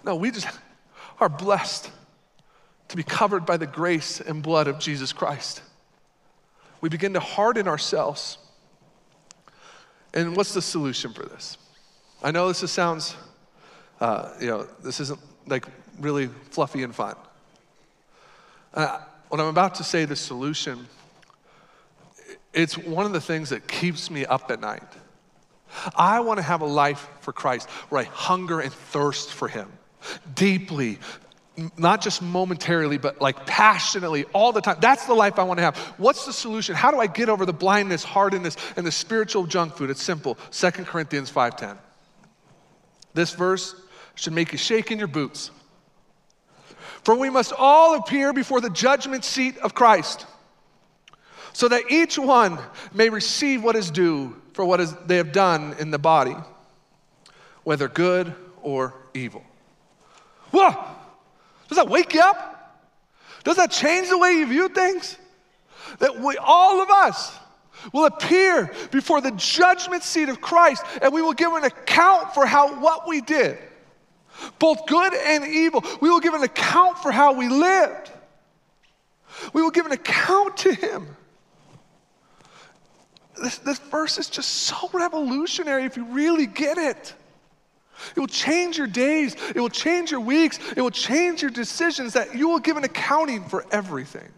no, 0.05 0.17
we 0.17 0.31
just 0.31 0.49
are 1.19 1.29
blessed 1.29 1.91
to 2.89 2.97
be 2.97 3.03
covered 3.03 3.45
by 3.45 3.57
the 3.57 3.67
grace 3.67 4.21
and 4.21 4.43
blood 4.43 4.67
of 4.67 4.79
Jesus 4.79 5.13
Christ 5.13 5.63
we 6.81 6.89
begin 6.89 7.15
to 7.15 7.21
harden 7.21 7.69
ourselves. 7.69 8.39
And 10.15 10.37
what's 10.37 10.55
the 10.55 10.63
solution 10.63 11.13
for 11.13 11.25
this? 11.25 11.59
I 12.23 12.31
know 12.31 12.49
this 12.49 12.71
sounds, 12.71 13.17
uh, 14.01 14.33
you 14.41 14.49
know, 14.49 14.67
this 14.83 15.01
isn't 15.01 15.21
like 15.47 15.67
really 16.01 16.29
fluffy 16.51 16.83
and 16.83 16.95
fun. 16.95 17.15
Uh, 18.75 19.01
when 19.29 19.41
I'm 19.41 19.47
about 19.47 19.77
to 19.77 19.85
say 19.85 20.05
the 20.05 20.17
solution, 20.17 20.87
it's 22.53 22.77
one 22.77 23.07
of 23.07 23.13
the 23.13 23.21
things 23.21 23.51
that 23.51 23.69
keeps 23.69 24.11
me 24.11 24.27
up 24.27 24.51
at 24.51 24.61
night. 24.61 24.83
I 25.97 26.21
want 26.21 26.39
to 26.39 26.43
have 26.43 26.63
a 26.63 26.67
life 26.67 27.09
for 27.21 27.33
Christ 27.33 27.69
where 27.91 28.01
I 28.01 28.05
hunger 28.05 28.61
and 28.61 28.73
thirst 28.73 29.33
for 29.33 29.49
Him 29.49 29.71
deeply, 30.35 30.99
not 31.77 32.01
just 32.01 32.23
momentarily, 32.23 32.99
but 32.99 33.21
like 33.21 33.47
passionately 33.47 34.25
all 34.33 34.53
the 34.53 34.61
time. 34.61 34.79
That's 34.81 35.07
the 35.07 35.15
life 35.15 35.39
I 35.39 35.43
want 35.43 35.59
to 35.59 35.63
have. 35.63 35.77
What's 35.99 36.27
the 36.27 36.33
solution? 36.33 36.75
How 36.75 36.91
do 36.91 36.99
I 36.99 37.07
get 37.07 37.29
over 37.29 37.45
the 37.45 37.53
blindness, 37.53 38.03
hardness, 38.05 38.57
and 38.77 38.87
the 38.87 38.93
spiritual 38.93 39.47
junk 39.47 39.77
food? 39.77 39.91
It's 39.91 40.03
simple. 40.03 40.39
2 40.51 40.87
Corinthians 40.87 41.31
5:10. 41.31 41.77
This 43.13 43.33
verse 43.33 43.75
should 44.15 44.33
make 44.33 44.53
you 44.53 44.59
shake 44.59 44.91
in 44.91 44.99
your 44.99 45.09
boots. 45.09 45.51
For 47.03 47.15
we 47.15 47.31
must 47.31 47.53
all 47.57 47.97
appear 47.97 48.33
before 48.33 48.61
the 48.61 48.71
judgment 48.71 49.25
seat 49.25 49.57
of 49.59 49.75
Christ, 49.75 50.27
so 51.53 51.69
that 51.69 51.91
each 51.91 52.19
one 52.19 52.59
may 52.93 53.09
receive 53.09 53.63
what 53.65 53.75
is 53.75 53.91
due 53.91 54.37
for 54.53 54.65
what 54.65 54.81
is, 54.81 54.95
they 55.07 55.17
have 55.17 55.33
done 55.33 55.75
in 55.79 55.91
the 55.91 55.99
body, 55.99 56.37
whether 57.65 57.89
good 57.89 58.35
or 58.63 58.95
evil. 59.15 59.43
Whoa! 60.51 60.77
Does 61.71 61.77
that 61.77 61.89
wake 61.89 62.15
you 62.15 62.21
up? 62.21 62.83
Does 63.45 63.57
that 63.57 63.71
change 63.71 64.09
the 64.09 64.19
way 64.19 64.33
you 64.33 64.47
view 64.47 64.69
things? 64.69 65.17
That 66.01 66.21
we, 66.21 66.37
all 66.37 66.83
of 66.83 66.91
us, 66.91 67.33
will 67.93 68.07
appear 68.07 68.73
before 68.91 69.21
the 69.21 69.31
judgment 69.31 70.03
seat 70.03 70.29
of 70.29 70.41
Christ 70.41 70.85
and 71.01 71.15
we 71.15 71.23
will 71.23 71.33
give 71.33 71.53
an 71.53 71.63
account 71.63 72.35
for 72.35 72.45
how 72.45 72.81
what 72.81 73.07
we 73.07 73.21
did. 73.21 73.57
Both 74.59 74.87
good 74.87 75.15
and 75.15 75.45
evil. 75.45 75.85
We 76.01 76.11
will 76.11 76.21
give 76.21 76.35
an 76.35 76.43
account 76.43 76.99
for 76.99 77.13
how 77.13 77.35
we 77.35 77.49
lived. 77.49 78.11
We 79.53 79.63
will 79.63 79.71
give 79.71 79.87
an 79.87 79.93
account 79.93 80.57
to 80.59 80.75
him. 80.75 81.07
This, 83.41 83.59
this 83.59 83.79
verse 83.79 84.19
is 84.19 84.29
just 84.29 84.51
so 84.51 84.91
revolutionary 84.93 85.85
if 85.85 85.97
you 85.97 86.05
really 86.07 86.47
get 86.47 86.79
it. 86.79 87.15
It 88.17 88.21
will 88.21 88.27
change 88.27 88.79
your 88.79 88.87
days. 88.87 89.37
It 89.55 89.61
will 89.61 89.69
change 89.69 90.11
your 90.11 90.21
weeks. 90.21 90.59
It 90.77 90.81
will 90.81 90.91
change 90.91 91.43
your 91.43 91.51
decisions 91.51 92.15
that 92.15 92.35
you 92.35 92.49
will 92.49 92.59
give 92.59 92.77
an 92.77 92.85
accounting 92.85 93.45
for 93.45 93.65
everything. 93.71 94.29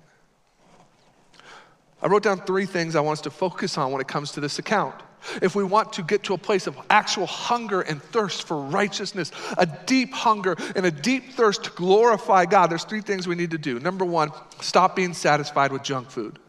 I 2.03 2.09
wrote 2.09 2.23
down 2.25 2.41
three 2.41 2.67
things 2.67 2.97
I 2.97 3.01
want 3.01 3.19
us 3.19 3.23
to 3.23 3.31
focus 3.31 3.79
on 3.79 3.93
when 3.93 4.01
it 4.01 4.09
comes 4.09 4.33
to 4.33 4.41
this 4.41 4.59
account. 4.59 4.95
If 5.41 5.55
we 5.55 5.63
want 5.63 5.93
to 5.95 6.03
get 6.03 6.25
to 6.25 6.35
a 6.35 6.39
place 6.39 6.67
of 6.67 6.77
actual 6.91 7.27
hunger 7.27 7.81
and 7.81 8.03
thirst 8.03 8.43
for 8.43 8.59
righteousness, 8.59 9.31
a 9.57 9.67
deep 9.67 10.13
hunger 10.13 10.57
and 10.75 10.85
a 10.85 10.91
deep 10.91 11.35
thirst 11.35 11.65
to 11.65 11.71
glorify 11.71 12.45
God, 12.45 12.71
there's 12.71 12.85
three 12.85 13.03
things 13.03 13.29
we 13.29 13.37
need 13.37 13.53
to 13.53 13.59
do. 13.59 13.79
Number 13.79 14.05
one, 14.05 14.33
stop 14.61 14.97
being 14.97 15.15
satisfied 15.15 15.71
with 15.71 15.85
junk 15.85 16.11
food. 16.11 16.41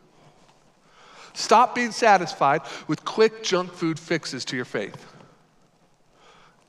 Stop 1.34 1.76
being 1.76 1.92
satisfied 1.92 2.62
with 2.88 3.06
quick 3.06 3.44
junk 3.44 3.72
food 3.74 4.00
fixes 4.00 4.46
to 4.46 4.56
your 4.56 4.66
faith. 4.66 5.13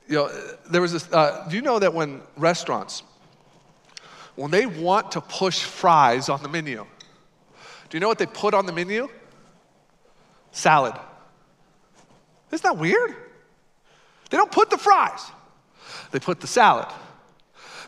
You 0.07 0.15
know, 0.15 0.55
there 0.69 0.81
was 0.81 0.93
this, 0.93 1.11
uh, 1.11 1.45
do 1.49 1.55
you 1.55 1.61
know 1.61 1.79
that 1.79 1.93
when 1.93 2.21
restaurants, 2.37 3.03
when 4.35 4.51
they 4.51 4.65
want 4.65 5.11
to 5.13 5.21
push 5.21 5.63
fries 5.63 6.29
on 6.29 6.43
the 6.43 6.49
menu, 6.49 6.85
do 7.89 7.97
you 7.97 7.99
know 7.99 8.07
what 8.07 8.19
they 8.19 8.25
put 8.25 8.53
on 8.53 8.65
the 8.65 8.71
menu? 8.71 9.07
Salad. 10.51 10.93
Isn't 12.51 12.63
that 12.63 12.77
weird? 12.77 13.15
They 14.29 14.37
don't 14.37 14.51
put 14.51 14.69
the 14.69 14.77
fries, 14.77 15.21
they 16.11 16.19
put 16.19 16.39
the 16.39 16.47
salad. 16.47 16.87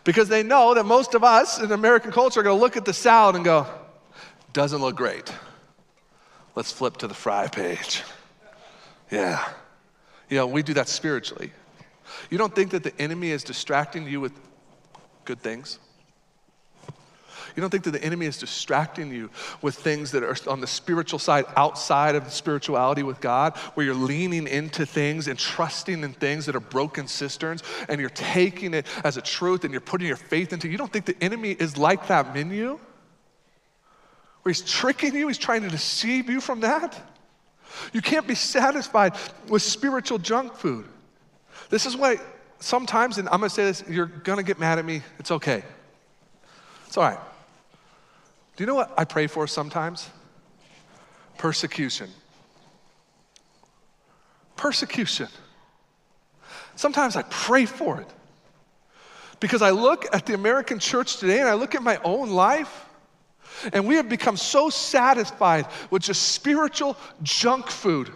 Because 0.03 0.29
they 0.29 0.41
know 0.41 0.73
that 0.73 0.85
most 0.85 1.15
of 1.15 1.23
us 1.23 1.59
in 1.59 1.71
American 1.73 2.13
culture 2.13 2.39
are 2.39 2.43
gonna 2.43 2.59
look 2.59 2.77
at 2.77 2.85
the 2.85 2.93
salad 2.93 3.35
and 3.35 3.43
go, 3.43 3.67
doesn't 4.53 4.79
look 4.79 4.95
great. 4.95 5.31
Let's 6.55 6.71
flip 6.71 6.97
to 6.97 7.07
the 7.07 7.13
fry 7.13 7.47
page. 7.47 8.03
Yeah. 9.11 9.45
You 10.29 10.37
know, 10.37 10.47
we 10.47 10.63
do 10.63 10.73
that 10.75 10.87
spiritually. 10.87 11.51
You 12.29 12.37
don't 12.37 12.53
think 12.53 12.71
that 12.71 12.83
the 12.83 12.99
enemy 13.01 13.31
is 13.31 13.43
distracting 13.43 14.07
you 14.07 14.19
with 14.19 14.33
good 15.25 15.41
things? 15.41 15.79
You 17.57 17.61
don't 17.61 17.71
think 17.71 17.85
that 17.85 17.91
the 17.91 18.03
enemy 18.03 18.27
is 18.27 18.37
distracting 18.37 19.11
you 19.11 19.31
with 19.63 19.75
things 19.75 20.11
that 20.11 20.21
are 20.21 20.35
on 20.47 20.59
the 20.61 20.67
spiritual 20.67 21.17
side, 21.17 21.45
outside 21.55 22.13
of 22.13 22.31
spirituality 22.31 23.01
with 23.01 23.19
God, 23.19 23.57
where 23.73 23.83
you're 23.83 23.95
leaning 23.95 24.47
into 24.47 24.85
things 24.85 25.27
and 25.27 25.39
trusting 25.39 26.03
in 26.03 26.13
things 26.13 26.45
that 26.45 26.55
are 26.55 26.59
broken 26.59 27.07
cisterns 27.07 27.63
and 27.89 27.99
you're 27.99 28.11
taking 28.11 28.75
it 28.75 28.85
as 29.03 29.17
a 29.17 29.21
truth 29.21 29.63
and 29.63 29.71
you're 29.73 29.81
putting 29.81 30.05
your 30.05 30.17
faith 30.17 30.53
into. 30.53 30.67
it. 30.67 30.71
You 30.71 30.77
don't 30.77 30.93
think 30.93 31.05
the 31.05 31.17
enemy 31.19 31.51
is 31.51 31.79
like 31.79 32.07
that 32.09 32.31
menu? 32.35 32.79
Where 34.43 34.53
he's 34.53 34.61
tricking 34.61 35.15
you, 35.15 35.27
he's 35.27 35.39
trying 35.39 35.63
to 35.63 35.69
deceive 35.69 36.29
you 36.29 36.39
from 36.39 36.59
that? 36.59 36.95
You 37.91 38.01
can't 38.01 38.27
be 38.27 38.35
satisfied 38.35 39.13
with 39.47 39.63
spiritual 39.63 40.19
junk 40.19 40.53
food. 40.53 40.85
This 41.69 41.85
is 41.85 41.95
why 41.95 42.17
sometimes, 42.59 43.17
and 43.17 43.27
I'm 43.29 43.39
gonna 43.39 43.49
say 43.49 43.65
this, 43.65 43.83
you're 43.89 44.05
gonna 44.05 44.43
get 44.43 44.59
mad 44.59 44.79
at 44.79 44.85
me. 44.85 45.01
It's 45.19 45.31
okay. 45.31 45.63
It's 46.87 46.97
all 46.97 47.03
right. 47.03 47.19
Do 48.55 48.63
you 48.63 48.65
know 48.65 48.75
what 48.75 48.93
I 48.97 49.05
pray 49.05 49.27
for 49.27 49.45
sometimes? 49.47 50.09
Persecution. 51.37 52.09
Persecution. 54.55 55.27
Sometimes 56.75 57.15
I 57.15 57.23
pray 57.23 57.65
for 57.65 58.01
it. 58.01 58.07
Because 59.39 59.61
I 59.61 59.69
look 59.69 60.05
at 60.13 60.25
the 60.25 60.33
American 60.33 60.79
church 60.79 61.17
today 61.17 61.39
and 61.39 61.47
I 61.47 61.53
look 61.53 61.75
at 61.75 61.83
my 61.83 61.99
own 62.03 62.29
life, 62.29 62.85
and 63.71 63.87
we 63.87 63.95
have 63.95 64.09
become 64.09 64.37
so 64.37 64.69
satisfied 64.69 65.67
with 65.91 66.01
just 66.01 66.29
spiritual 66.29 66.97
junk 67.21 67.67
food 67.67 68.11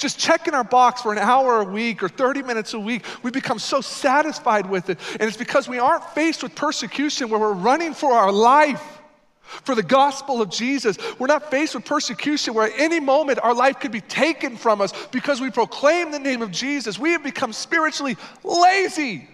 just 0.00 0.18
checking 0.18 0.54
our 0.54 0.64
box 0.64 1.02
for 1.02 1.12
an 1.12 1.18
hour 1.18 1.60
a 1.60 1.64
week 1.64 2.02
or 2.02 2.08
30 2.08 2.42
minutes 2.42 2.74
a 2.74 2.80
week, 2.80 3.04
we 3.22 3.30
become 3.30 3.58
so 3.58 3.80
satisfied 3.80 4.68
with 4.68 4.90
it. 4.90 4.98
And 5.12 5.22
it's 5.22 5.36
because 5.36 5.68
we 5.68 5.78
aren't 5.78 6.04
faced 6.10 6.42
with 6.42 6.54
persecution 6.54 7.28
where 7.28 7.38
we're 7.38 7.52
running 7.52 7.94
for 7.94 8.12
our 8.12 8.32
life 8.32 9.00
for 9.40 9.74
the 9.74 9.82
gospel 9.82 10.40
of 10.40 10.50
Jesus. 10.50 10.96
We're 11.18 11.26
not 11.26 11.50
faced 11.50 11.74
with 11.74 11.84
persecution 11.84 12.54
where 12.54 12.66
at 12.66 12.78
any 12.78 13.00
moment 13.00 13.40
our 13.42 13.54
life 13.54 13.80
could 13.80 13.92
be 13.92 14.00
taken 14.00 14.56
from 14.56 14.80
us 14.80 14.92
because 15.08 15.40
we 15.40 15.50
proclaim 15.50 16.12
the 16.12 16.18
name 16.18 16.40
of 16.42 16.50
Jesus. 16.50 16.98
We 16.98 17.12
have 17.12 17.22
become 17.22 17.52
spiritually 17.52 18.16
lazy. 18.44 19.28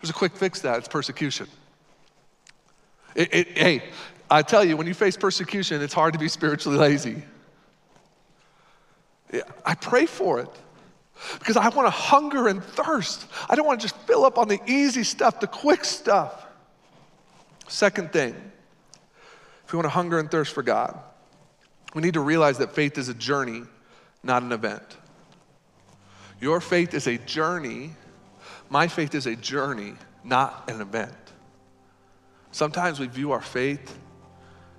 There's 0.00 0.10
a 0.10 0.14
quick 0.14 0.36
fix 0.36 0.60
that 0.60 0.78
it's 0.78 0.88
persecution. 0.88 1.48
It, 3.14 3.34
it, 3.34 3.58
hey, 3.58 3.82
I 4.30 4.42
tell 4.42 4.62
you, 4.62 4.76
when 4.76 4.86
you 4.86 4.94
face 4.94 5.16
persecution, 5.16 5.82
it's 5.82 5.94
hard 5.94 6.12
to 6.12 6.18
be 6.18 6.28
spiritually 6.28 6.78
lazy. 6.78 7.22
I 9.64 9.74
pray 9.74 10.06
for 10.06 10.40
it 10.40 10.50
because 11.38 11.56
I 11.56 11.68
want 11.68 11.86
to 11.86 11.90
hunger 11.90 12.48
and 12.48 12.62
thirst. 12.62 13.26
I 13.48 13.54
don't 13.54 13.66
want 13.66 13.80
to 13.80 13.88
just 13.88 13.96
fill 14.02 14.24
up 14.24 14.38
on 14.38 14.48
the 14.48 14.60
easy 14.66 15.04
stuff, 15.04 15.40
the 15.40 15.46
quick 15.46 15.84
stuff. 15.84 16.46
Second 17.66 18.12
thing, 18.12 18.34
if 19.64 19.72
we 19.72 19.76
want 19.76 19.84
to 19.84 19.90
hunger 19.90 20.18
and 20.18 20.30
thirst 20.30 20.54
for 20.54 20.62
God, 20.62 20.98
we 21.94 22.02
need 22.02 22.14
to 22.14 22.20
realize 22.20 22.58
that 22.58 22.72
faith 22.72 22.96
is 22.98 23.08
a 23.08 23.14
journey, 23.14 23.62
not 24.22 24.42
an 24.42 24.52
event. 24.52 24.96
Your 26.40 26.60
faith 26.60 26.94
is 26.94 27.06
a 27.06 27.18
journey. 27.18 27.92
My 28.70 28.86
faith 28.88 29.14
is 29.14 29.26
a 29.26 29.34
journey, 29.34 29.94
not 30.24 30.70
an 30.70 30.80
event. 30.80 31.12
Sometimes 32.52 33.00
we 33.00 33.06
view 33.06 33.32
our 33.32 33.40
faith 33.40 33.98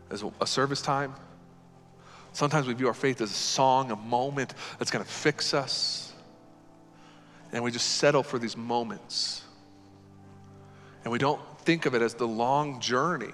as 0.10 0.24
a 0.42 0.48
service 0.48 0.82
time. 0.82 1.14
Sometimes 2.34 2.68
we 2.68 2.74
view 2.74 2.88
our 2.88 2.94
faith 2.94 3.22
as 3.22 3.32
a 3.32 3.34
song, 3.34 3.92
a 3.92 3.96
moment 3.96 4.54
that's 4.78 4.92
going 4.92 5.04
to 5.04 5.10
fix 5.10 5.54
us. 5.54 6.14
And 7.52 7.64
we 7.64 7.72
just 7.72 7.94
settle 7.94 8.24
for 8.24 8.38
these 8.38 8.56
moments. 8.56 9.44
And 11.04 11.12
we 11.12 11.18
don't 11.18 11.42
think 11.60 11.86
of 11.86 11.96
it 11.96 12.02
as 12.02 12.14
the 12.14 12.28
long 12.28 12.80
journey. 12.80 13.34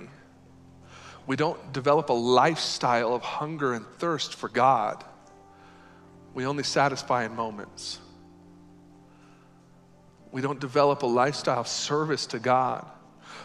We 1.27 1.35
don't 1.35 1.73
develop 1.73 2.09
a 2.09 2.13
lifestyle 2.13 3.13
of 3.13 3.21
hunger 3.21 3.73
and 3.73 3.85
thirst 3.97 4.35
for 4.35 4.47
God. 4.47 5.03
We 6.33 6.45
only 6.45 6.63
satisfy 6.63 7.25
in 7.25 7.35
moments. 7.35 7.99
We 10.31 10.41
don't 10.41 10.59
develop 10.59 11.01
a 11.01 11.07
lifestyle 11.07 11.61
of 11.61 11.67
service 11.67 12.27
to 12.27 12.39
God 12.39 12.85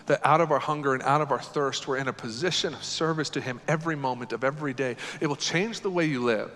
that 0.07 0.21
out 0.25 0.41
of 0.41 0.51
our 0.51 0.59
hunger 0.59 0.95
and 0.95 1.03
out 1.03 1.21
of 1.21 1.31
our 1.31 1.41
thirst, 1.41 1.87
we're 1.87 1.97
in 1.97 2.09
a 2.09 2.13
position 2.13 2.75
of 2.75 2.83
service 2.83 3.31
to 3.31 3.41
Him 3.41 3.61
every 3.69 3.97
moment 3.97 4.33
of 4.33 4.45
every 4.45 4.75
day. 4.75 4.97
It 5.21 5.27
will 5.27 5.37
change 5.37 5.81
the 5.81 5.91
way 5.91 6.07
you 6.07 6.23
live. 6.23 6.51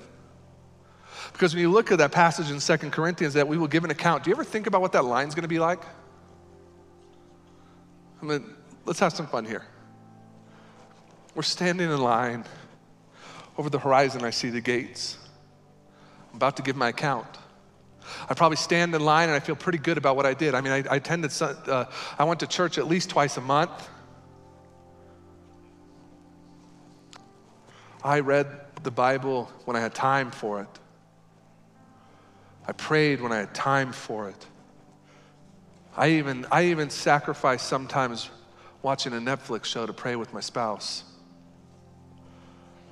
Because 1.32 1.54
when 1.54 1.62
you 1.62 1.70
look 1.70 1.90
at 1.90 1.98
that 1.98 2.12
passage 2.12 2.50
in 2.50 2.60
Second 2.60 2.92
Corinthians 2.92 3.34
that 3.34 3.48
we 3.48 3.56
will 3.58 3.66
give 3.66 3.84
an 3.84 3.90
account, 3.90 4.24
do 4.24 4.30
you 4.30 4.36
ever 4.36 4.44
think 4.44 4.66
about 4.66 4.80
what 4.80 4.92
that 4.92 5.04
line's 5.04 5.34
gonna 5.34 5.48
be 5.48 5.58
like? 5.58 5.80
I 8.22 8.24
mean, 8.24 8.54
let's 8.84 9.00
have 9.00 9.12
some 9.12 9.26
fun 9.26 9.44
here. 9.44 9.64
We're 11.34 11.42
standing 11.42 11.90
in 11.90 11.98
line. 11.98 12.44
Over 13.56 13.70
the 13.70 13.78
horizon, 13.78 14.24
I 14.24 14.30
see 14.30 14.50
the 14.50 14.60
gates. 14.60 15.16
I'm 16.30 16.36
about 16.36 16.56
to 16.56 16.62
give 16.62 16.74
my 16.74 16.88
account. 16.88 17.26
I 18.28 18.34
probably 18.34 18.56
stand 18.56 18.94
in 18.94 19.04
line 19.04 19.28
and 19.28 19.36
I 19.36 19.40
feel 19.40 19.56
pretty 19.56 19.78
good 19.78 19.98
about 19.98 20.16
what 20.16 20.26
I 20.26 20.34
did. 20.34 20.54
I 20.54 20.60
mean, 20.60 20.72
I, 20.72 20.84
I 20.90 20.96
attended, 20.96 21.32
uh, 21.40 21.86
I 22.18 22.24
went 22.24 22.40
to 22.40 22.46
church 22.46 22.78
at 22.78 22.86
least 22.86 23.10
twice 23.10 23.36
a 23.36 23.40
month. 23.40 23.88
I 28.02 28.20
read 28.20 28.46
the 28.82 28.90
Bible 28.90 29.50
when 29.64 29.76
I 29.76 29.80
had 29.80 29.94
time 29.94 30.30
for 30.30 30.60
it. 30.60 30.68
I 32.66 32.72
prayed 32.72 33.20
when 33.20 33.32
I 33.32 33.38
had 33.38 33.54
time 33.54 33.92
for 33.92 34.28
it. 34.28 34.46
I 35.96 36.10
even, 36.10 36.46
I 36.50 36.66
even 36.66 36.90
sacrificed 36.90 37.66
sometimes 37.66 38.30
watching 38.82 39.12
a 39.12 39.16
Netflix 39.16 39.66
show 39.66 39.86
to 39.86 39.92
pray 39.92 40.16
with 40.16 40.32
my 40.32 40.40
spouse. 40.40 41.04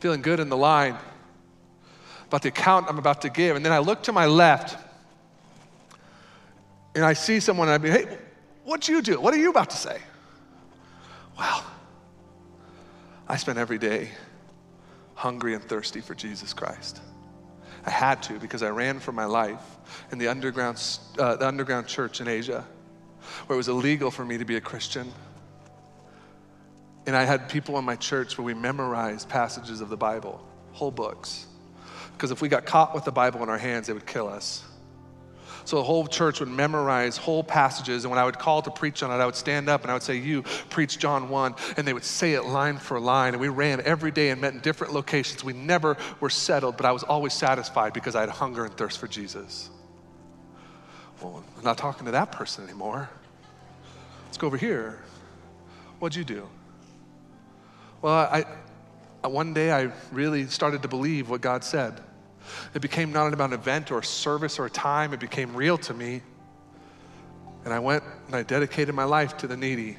Feeling 0.00 0.22
good 0.22 0.40
in 0.40 0.48
the 0.48 0.56
line 0.56 0.96
about 2.26 2.42
the 2.42 2.48
account 2.48 2.86
I'm 2.88 2.98
about 2.98 3.22
to 3.22 3.28
give. 3.28 3.56
And 3.56 3.64
then 3.64 3.72
I 3.72 3.78
look 3.78 4.04
to 4.04 4.12
my 4.12 4.26
left 4.26 4.78
and 6.94 7.04
I 7.04 7.12
see 7.12 7.40
someone 7.40 7.68
and 7.68 7.74
I 7.74 7.78
be, 7.78 7.90
hey, 7.90 8.18
what'd 8.64 8.88
you 8.88 9.02
do? 9.02 9.20
What 9.20 9.34
are 9.34 9.38
you 9.38 9.50
about 9.50 9.70
to 9.70 9.76
say? 9.76 9.98
Well, 11.38 11.64
I 13.28 13.36
spent 13.36 13.58
every 13.58 13.78
day 13.78 14.10
hungry 15.14 15.54
and 15.54 15.62
thirsty 15.62 16.00
for 16.00 16.14
Jesus 16.14 16.52
Christ. 16.52 17.00
I 17.84 17.90
had 17.90 18.22
to 18.24 18.38
because 18.38 18.62
I 18.62 18.70
ran 18.70 19.00
for 19.00 19.12
my 19.12 19.24
life 19.24 19.62
in 20.12 20.18
the 20.18 20.28
underground, 20.28 20.80
uh, 21.18 21.36
the 21.36 21.46
underground 21.46 21.86
church 21.86 22.20
in 22.20 22.28
Asia 22.28 22.64
where 23.46 23.54
it 23.54 23.56
was 23.56 23.68
illegal 23.68 24.10
for 24.10 24.24
me 24.24 24.38
to 24.38 24.44
be 24.44 24.56
a 24.56 24.60
Christian. 24.60 25.12
And 27.06 27.16
I 27.16 27.24
had 27.24 27.48
people 27.48 27.78
in 27.78 27.84
my 27.84 27.96
church 27.96 28.38
where 28.38 28.44
we 28.44 28.54
memorized 28.54 29.28
passages 29.28 29.80
of 29.80 29.88
the 29.88 29.96
Bible, 29.96 30.44
whole 30.72 30.90
books. 30.90 31.46
Because 32.12 32.30
if 32.30 32.40
we 32.40 32.48
got 32.48 32.66
caught 32.66 32.94
with 32.94 33.04
the 33.04 33.12
Bible 33.12 33.42
in 33.42 33.48
our 33.48 33.58
hands, 33.58 33.88
they 33.88 33.92
would 33.92 34.06
kill 34.06 34.28
us. 34.28 34.64
So 35.64 35.76
the 35.76 35.82
whole 35.82 36.06
church 36.06 36.40
would 36.40 36.48
memorize 36.48 37.16
whole 37.16 37.44
passages. 37.44 38.04
And 38.04 38.10
when 38.10 38.18
I 38.18 38.24
would 38.24 38.38
call 38.38 38.62
to 38.62 38.70
preach 38.70 39.02
on 39.02 39.10
it, 39.10 39.22
I 39.22 39.26
would 39.26 39.36
stand 39.36 39.68
up 39.68 39.82
and 39.82 39.90
I 39.90 39.94
would 39.94 40.02
say, 40.02 40.16
You 40.16 40.42
preach 40.70 40.98
John 40.98 41.28
1. 41.28 41.54
And 41.76 41.86
they 41.86 41.92
would 41.92 42.04
say 42.04 42.34
it 42.34 42.44
line 42.44 42.78
for 42.78 42.98
line. 42.98 43.34
And 43.34 43.40
we 43.40 43.48
ran 43.48 43.80
every 43.82 44.10
day 44.10 44.30
and 44.30 44.40
met 44.40 44.54
in 44.54 44.60
different 44.60 44.92
locations. 44.92 45.44
We 45.44 45.52
never 45.52 45.96
were 46.20 46.30
settled, 46.30 46.76
but 46.76 46.86
I 46.86 46.92
was 46.92 47.02
always 47.02 47.32
satisfied 47.32 47.92
because 47.92 48.14
I 48.16 48.20
had 48.20 48.30
hunger 48.30 48.64
and 48.64 48.76
thirst 48.76 48.98
for 48.98 49.08
Jesus. 49.08 49.70
Well, 51.20 51.44
I'm 51.56 51.64
not 51.64 51.78
talking 51.78 52.06
to 52.06 52.12
that 52.12 52.32
person 52.32 52.64
anymore. 52.64 53.08
Let's 54.26 54.38
go 54.38 54.48
over 54.48 54.56
here. 54.56 54.98
What'd 56.00 56.16
you 56.16 56.24
do? 56.24 56.48
Well, 58.00 58.12
I, 58.12 58.44
I, 59.22 59.28
one 59.28 59.54
day 59.54 59.70
I 59.70 59.92
really 60.10 60.46
started 60.46 60.82
to 60.82 60.88
believe 60.88 61.30
what 61.30 61.40
God 61.40 61.62
said. 61.62 62.00
It 62.74 62.82
became 62.82 63.12
not 63.12 63.32
about 63.32 63.50
an 63.50 63.54
event 63.54 63.90
or 63.90 63.98
a 63.98 64.04
service 64.04 64.58
or 64.58 64.66
a 64.66 64.70
time, 64.70 65.12
it 65.12 65.20
became 65.20 65.54
real 65.54 65.78
to 65.78 65.94
me. 65.94 66.22
And 67.64 67.72
I 67.72 67.78
went 67.78 68.02
and 68.26 68.34
I 68.34 68.42
dedicated 68.42 68.94
my 68.94 69.04
life 69.04 69.36
to 69.38 69.46
the 69.46 69.56
needy. 69.56 69.96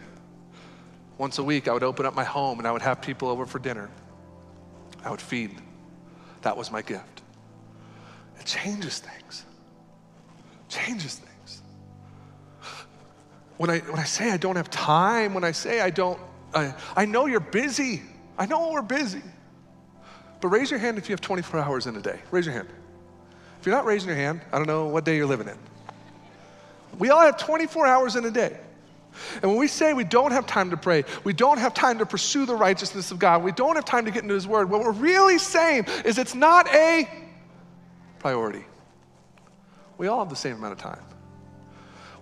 Once 1.18 1.38
a 1.38 1.44
week, 1.44 1.68
I 1.68 1.74
would 1.74 1.84
open 1.84 2.06
up 2.06 2.14
my 2.14 2.24
home 2.24 2.60
and 2.60 2.68
I 2.68 2.72
would 2.72 2.82
have 2.82 3.02
people 3.02 3.30
over 3.30 3.46
for 3.46 3.60
dinner. 3.60 3.90
I 5.06 5.12
would 5.12 5.22
feed. 5.22 5.56
That 6.42 6.58
was 6.58 6.72
my 6.72 6.82
gift. 6.82 7.22
It 8.40 8.46
changes 8.46 9.00
things. 9.00 9.46
Changes 10.68 11.16
things. 11.16 11.62
When 13.58 13.70
I, 13.70 13.80
when 13.80 14.00
I 14.00 14.04
say 14.04 14.32
I 14.32 14.38
don't 14.38 14.56
have 14.56 14.70
time, 14.70 15.34
when 15.34 15.44
I 15.44 15.52
say 15.52 15.80
I 15.80 15.90
don't, 15.90 16.20
I, 16.54 16.74
I 16.96 17.06
know 17.06 17.28
you're 17.28 17.40
busy. 17.40 18.02
I 18.38 18.46
know 18.46 18.72
we're 18.72 18.82
busy. 18.82 19.22
But 20.44 20.50
raise 20.50 20.70
your 20.70 20.80
hand 20.82 20.98
if 20.98 21.08
you 21.08 21.14
have 21.14 21.22
24 21.22 21.58
hours 21.62 21.88
in 21.88 21.96
a 21.96 22.02
day. 22.02 22.20
Raise 22.30 22.46
your 22.46 22.54
hand. 22.54 22.68
If 23.62 23.66
you're 23.66 23.74
not 23.74 23.86
raising 23.86 24.10
your 24.10 24.18
hand, 24.18 24.42
I 24.52 24.58
don't 24.58 24.68
know 24.68 24.88
what 24.88 25.06
day 25.06 25.16
you're 25.16 25.26
living 25.26 25.48
in. 25.48 25.58
We 27.00 27.12
all 27.12 27.22
have 27.22 27.38
24 27.38 27.88
hours 27.88 28.18
in 28.18 28.26
a 28.26 28.30
day. 28.30 28.60
And 29.36 29.44
when 29.44 29.58
we 29.58 29.70
say 29.70 29.94
we 29.94 30.04
don't 30.04 30.34
have 30.34 30.46
time 30.46 30.72
to 30.72 30.76
pray, 30.76 31.06
we 31.24 31.32
don't 31.32 31.60
have 31.60 31.74
time 31.74 32.00
to 32.00 32.06
pursue 32.06 32.46
the 32.46 32.56
righteousness 32.56 33.10
of 33.10 33.20
God, 33.20 33.42
we 33.42 33.54
don't 33.54 33.76
have 33.76 33.86
time 33.86 34.04
to 34.04 34.12
get 34.12 34.24
into 34.24 34.36
His 34.36 34.46
Word, 34.46 34.70
what 34.70 34.82
we're 34.82 34.92
really 34.92 35.38
saying 35.38 35.86
is 36.04 36.18
it's 36.18 36.36
not 36.36 36.68
a 36.76 37.08
priority. 38.20 38.66
We 39.98 40.08
all 40.08 40.20
have 40.20 40.30
the 40.30 40.36
same 40.36 40.58
amount 40.58 40.74
of 40.74 40.80
time. 40.80 41.04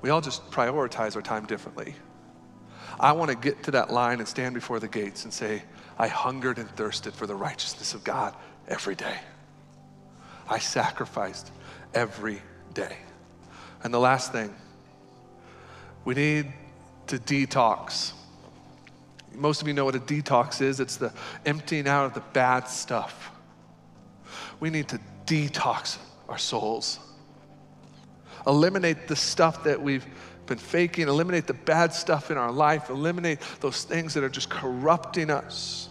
We 0.04 0.12
all 0.12 0.22
just 0.22 0.48
prioritize 0.52 1.16
our 1.16 1.24
time 1.24 1.48
differently. 1.48 1.96
I 3.02 3.14
want 3.14 3.32
to 3.32 3.36
get 3.36 3.64
to 3.64 3.72
that 3.72 3.92
line 3.92 4.20
and 4.20 4.28
stand 4.28 4.54
before 4.54 4.80
the 4.80 4.88
gates 4.88 5.24
and 5.24 5.34
say, 5.34 5.64
I 5.98 6.08
hungered 6.08 6.60
and 6.60 6.70
thirsted 6.76 7.14
for 7.16 7.26
the 7.26 7.34
righteousness 7.34 7.96
of 7.96 8.04
God 8.04 8.36
every 8.68 8.94
day. 8.94 9.18
I 10.48 10.60
sacrificed 10.60 11.52
every 11.96 12.44
day. 12.76 12.96
And 13.84 13.92
the 13.92 14.00
last 14.00 14.32
thing, 14.32 14.54
we 16.06 16.14
need 16.14 16.54
to 17.08 17.18
detox. 17.18 18.14
Most 19.34 19.64
of 19.64 19.68
you 19.68 19.74
know 19.74 19.86
what 19.86 19.96
a 19.96 20.00
detox 20.00 20.62
is 20.62 20.80
it's 20.80 20.98
the 20.98 21.12
emptying 21.44 21.88
out 21.88 22.06
of 22.06 22.14
the 22.14 22.24
bad 22.34 22.68
stuff. 22.68 23.32
We 24.60 24.70
need 24.70 24.90
to 24.90 25.00
detox 25.26 25.98
our 26.30 26.38
souls. 26.38 27.00
Eliminate 28.46 29.08
the 29.08 29.16
stuff 29.16 29.64
that 29.64 29.82
we've 29.82 30.06
been 30.52 30.58
faking, 30.58 31.08
eliminate 31.08 31.48
the 31.48 31.54
bad 31.54 31.94
stuff 31.94 32.30
in 32.30 32.38
our 32.38 32.52
life, 32.52 32.90
eliminate 32.90 33.40
those 33.62 33.86
things 33.86 34.14
that 34.14 34.24
are 34.24 34.30
just 34.30 34.50
corrupting 34.50 35.30
us. 35.30 35.88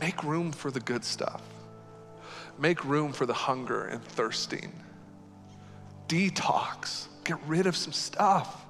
Make 0.00 0.22
room 0.22 0.52
for 0.52 0.70
the 0.70 0.78
good 0.78 1.04
stuff. 1.04 1.42
Make 2.60 2.84
room 2.84 3.12
for 3.12 3.26
the 3.26 3.34
hunger 3.34 3.86
and 3.86 4.00
thirsting. 4.02 4.72
Detox. 6.06 7.08
Get 7.24 7.38
rid 7.48 7.66
of 7.66 7.76
some 7.76 7.92
stuff 7.92 8.64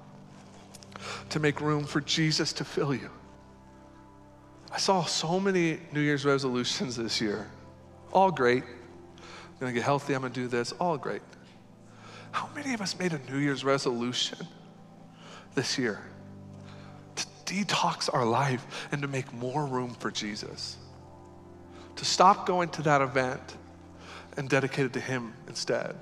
to 1.28 1.38
make 1.38 1.60
room 1.60 1.84
for 1.84 2.00
Jesus 2.00 2.54
to 2.54 2.64
fill 2.64 2.94
you. 2.94 3.10
I 4.72 4.78
saw 4.78 5.04
so 5.04 5.38
many 5.38 5.78
New 5.92 6.00
Year's 6.00 6.24
resolutions 6.24 6.96
this 6.96 7.20
year. 7.20 7.50
All 8.12 8.30
great. 8.30 8.64
I'm 8.64 9.60
gonna 9.60 9.72
get 9.72 9.82
healthy, 9.82 10.14
I'm 10.14 10.22
gonna 10.22 10.32
do 10.32 10.48
this, 10.48 10.72
all 10.72 10.96
great. 10.96 11.20
How 12.32 12.48
many 12.54 12.74
of 12.74 12.80
us 12.80 12.98
made 12.98 13.12
a 13.12 13.18
New 13.30 13.38
Year's 13.38 13.64
resolution 13.64 14.38
this 15.54 15.78
year 15.78 16.00
to 17.16 17.26
detox 17.46 18.12
our 18.12 18.24
life 18.24 18.88
and 18.92 19.02
to 19.02 19.08
make 19.08 19.32
more 19.32 19.66
room 19.66 19.94
for 19.98 20.10
Jesus? 20.10 20.76
To 21.96 22.04
stop 22.04 22.46
going 22.46 22.68
to 22.70 22.82
that 22.82 23.00
event 23.00 23.56
and 24.36 24.48
dedicate 24.48 24.86
it 24.86 24.92
to 24.92 25.00
Him 25.00 25.34
instead. 25.48 25.96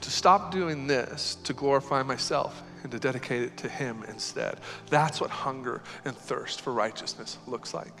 To 0.00 0.10
stop 0.10 0.50
doing 0.50 0.86
this 0.86 1.36
to 1.44 1.52
glorify 1.52 2.02
myself 2.02 2.62
and 2.82 2.92
to 2.92 2.98
dedicate 2.98 3.42
it 3.42 3.56
to 3.58 3.68
Him 3.68 4.04
instead. 4.08 4.58
That's 4.88 5.20
what 5.20 5.30
hunger 5.30 5.82
and 6.04 6.16
thirst 6.16 6.60
for 6.60 6.72
righteousness 6.72 7.38
looks 7.46 7.74
like. 7.74 7.92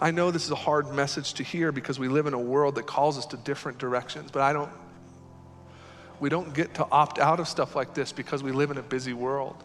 I 0.00 0.10
know 0.10 0.30
this 0.30 0.44
is 0.44 0.50
a 0.50 0.56
hard 0.56 0.92
message 0.92 1.34
to 1.34 1.42
hear 1.42 1.72
because 1.72 1.98
we 1.98 2.08
live 2.08 2.26
in 2.26 2.34
a 2.34 2.38
world 2.38 2.76
that 2.76 2.86
calls 2.86 3.18
us 3.18 3.26
to 3.26 3.36
different 3.38 3.78
directions, 3.78 4.30
but 4.30 4.42
I 4.42 4.52
don't, 4.52 4.70
we 6.20 6.28
don't 6.28 6.54
get 6.54 6.74
to 6.74 6.86
opt 6.90 7.18
out 7.18 7.40
of 7.40 7.48
stuff 7.48 7.74
like 7.74 7.94
this 7.94 8.12
because 8.12 8.42
we 8.42 8.52
live 8.52 8.70
in 8.70 8.78
a 8.78 8.82
busy 8.82 9.12
world. 9.12 9.62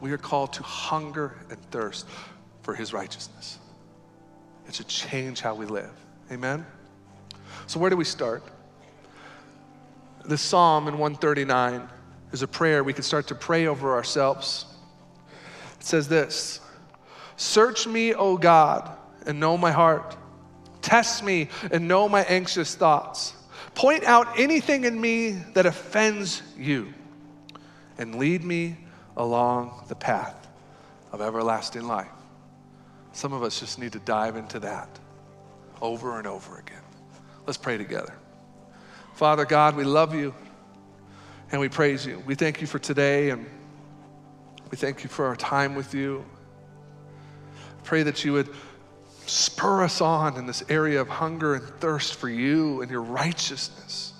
We 0.00 0.12
are 0.12 0.18
called 0.18 0.54
to 0.54 0.62
hunger 0.62 1.34
and 1.50 1.60
thirst 1.70 2.06
for 2.62 2.74
His 2.74 2.92
righteousness. 2.92 3.58
It 4.66 4.74
should 4.74 4.88
change 4.88 5.40
how 5.40 5.54
we 5.54 5.66
live. 5.66 5.92
Amen? 6.30 6.64
So, 7.66 7.78
where 7.80 7.90
do 7.90 7.96
we 7.96 8.04
start? 8.04 8.42
This 10.24 10.40
psalm 10.40 10.86
in 10.88 10.98
139 10.98 11.88
is 12.32 12.42
a 12.42 12.48
prayer 12.48 12.84
we 12.84 12.92
can 12.92 13.02
start 13.02 13.26
to 13.28 13.34
pray 13.34 13.66
over 13.66 13.94
ourselves. 13.94 14.66
It 15.78 15.84
says 15.84 16.08
this 16.08 16.60
Search 17.36 17.86
me, 17.86 18.14
O 18.14 18.36
God, 18.36 18.96
and 19.26 19.40
know 19.40 19.56
my 19.56 19.72
heart. 19.72 20.16
Test 20.82 21.24
me 21.24 21.48
and 21.70 21.88
know 21.88 22.08
my 22.08 22.22
anxious 22.22 22.74
thoughts. 22.74 23.34
Point 23.74 24.04
out 24.04 24.38
anything 24.38 24.84
in 24.84 25.00
me 25.00 25.30
that 25.54 25.66
offends 25.66 26.42
you, 26.58 26.92
and 27.98 28.16
lead 28.16 28.44
me 28.44 28.76
along 29.16 29.84
the 29.88 29.94
path 29.94 30.48
of 31.12 31.20
everlasting 31.20 31.86
life. 31.86 32.08
Some 33.12 33.32
of 33.32 33.42
us 33.42 33.60
just 33.60 33.78
need 33.78 33.92
to 33.92 33.98
dive 34.00 34.36
into 34.36 34.60
that 34.60 34.88
over 35.80 36.18
and 36.18 36.26
over 36.26 36.58
again. 36.58 36.82
Let's 37.46 37.58
pray 37.58 37.78
together. 37.78 38.14
Father 39.14 39.44
God, 39.44 39.76
we 39.76 39.84
love 39.84 40.14
you 40.14 40.34
and 41.52 41.60
we 41.60 41.68
praise 41.68 42.06
you. 42.06 42.22
We 42.26 42.34
thank 42.34 42.60
you 42.60 42.66
for 42.66 42.78
today 42.78 43.30
and 43.30 43.46
we 44.70 44.76
thank 44.76 45.02
you 45.02 45.10
for 45.10 45.26
our 45.26 45.36
time 45.36 45.74
with 45.74 45.94
you. 45.94 46.24
Pray 47.82 48.02
that 48.04 48.24
you 48.24 48.32
would 48.34 48.48
spur 49.30 49.84
us 49.84 50.00
on 50.00 50.36
in 50.36 50.46
this 50.46 50.64
area 50.68 51.00
of 51.00 51.08
hunger 51.08 51.54
and 51.54 51.64
thirst 51.80 52.16
for 52.16 52.28
you 52.28 52.82
and 52.82 52.90
your 52.90 53.02
righteousness. 53.02 54.12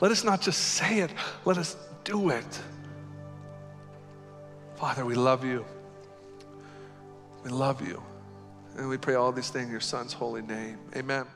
Let 0.00 0.12
us 0.12 0.22
not 0.22 0.40
just 0.40 0.60
say 0.60 1.00
it, 1.00 1.10
let 1.44 1.58
us 1.58 1.76
do 2.04 2.30
it. 2.30 2.60
Father, 4.76 5.04
we 5.04 5.16
love 5.16 5.44
you. 5.44 5.64
We 7.42 7.50
love 7.50 7.86
you. 7.86 8.00
And 8.76 8.88
we 8.88 8.96
pray 8.96 9.14
all 9.14 9.32
these 9.32 9.50
things 9.50 9.66
in 9.66 9.72
your 9.72 9.80
Son's 9.80 10.12
holy 10.12 10.42
name. 10.42 10.78
Amen. 10.94 11.26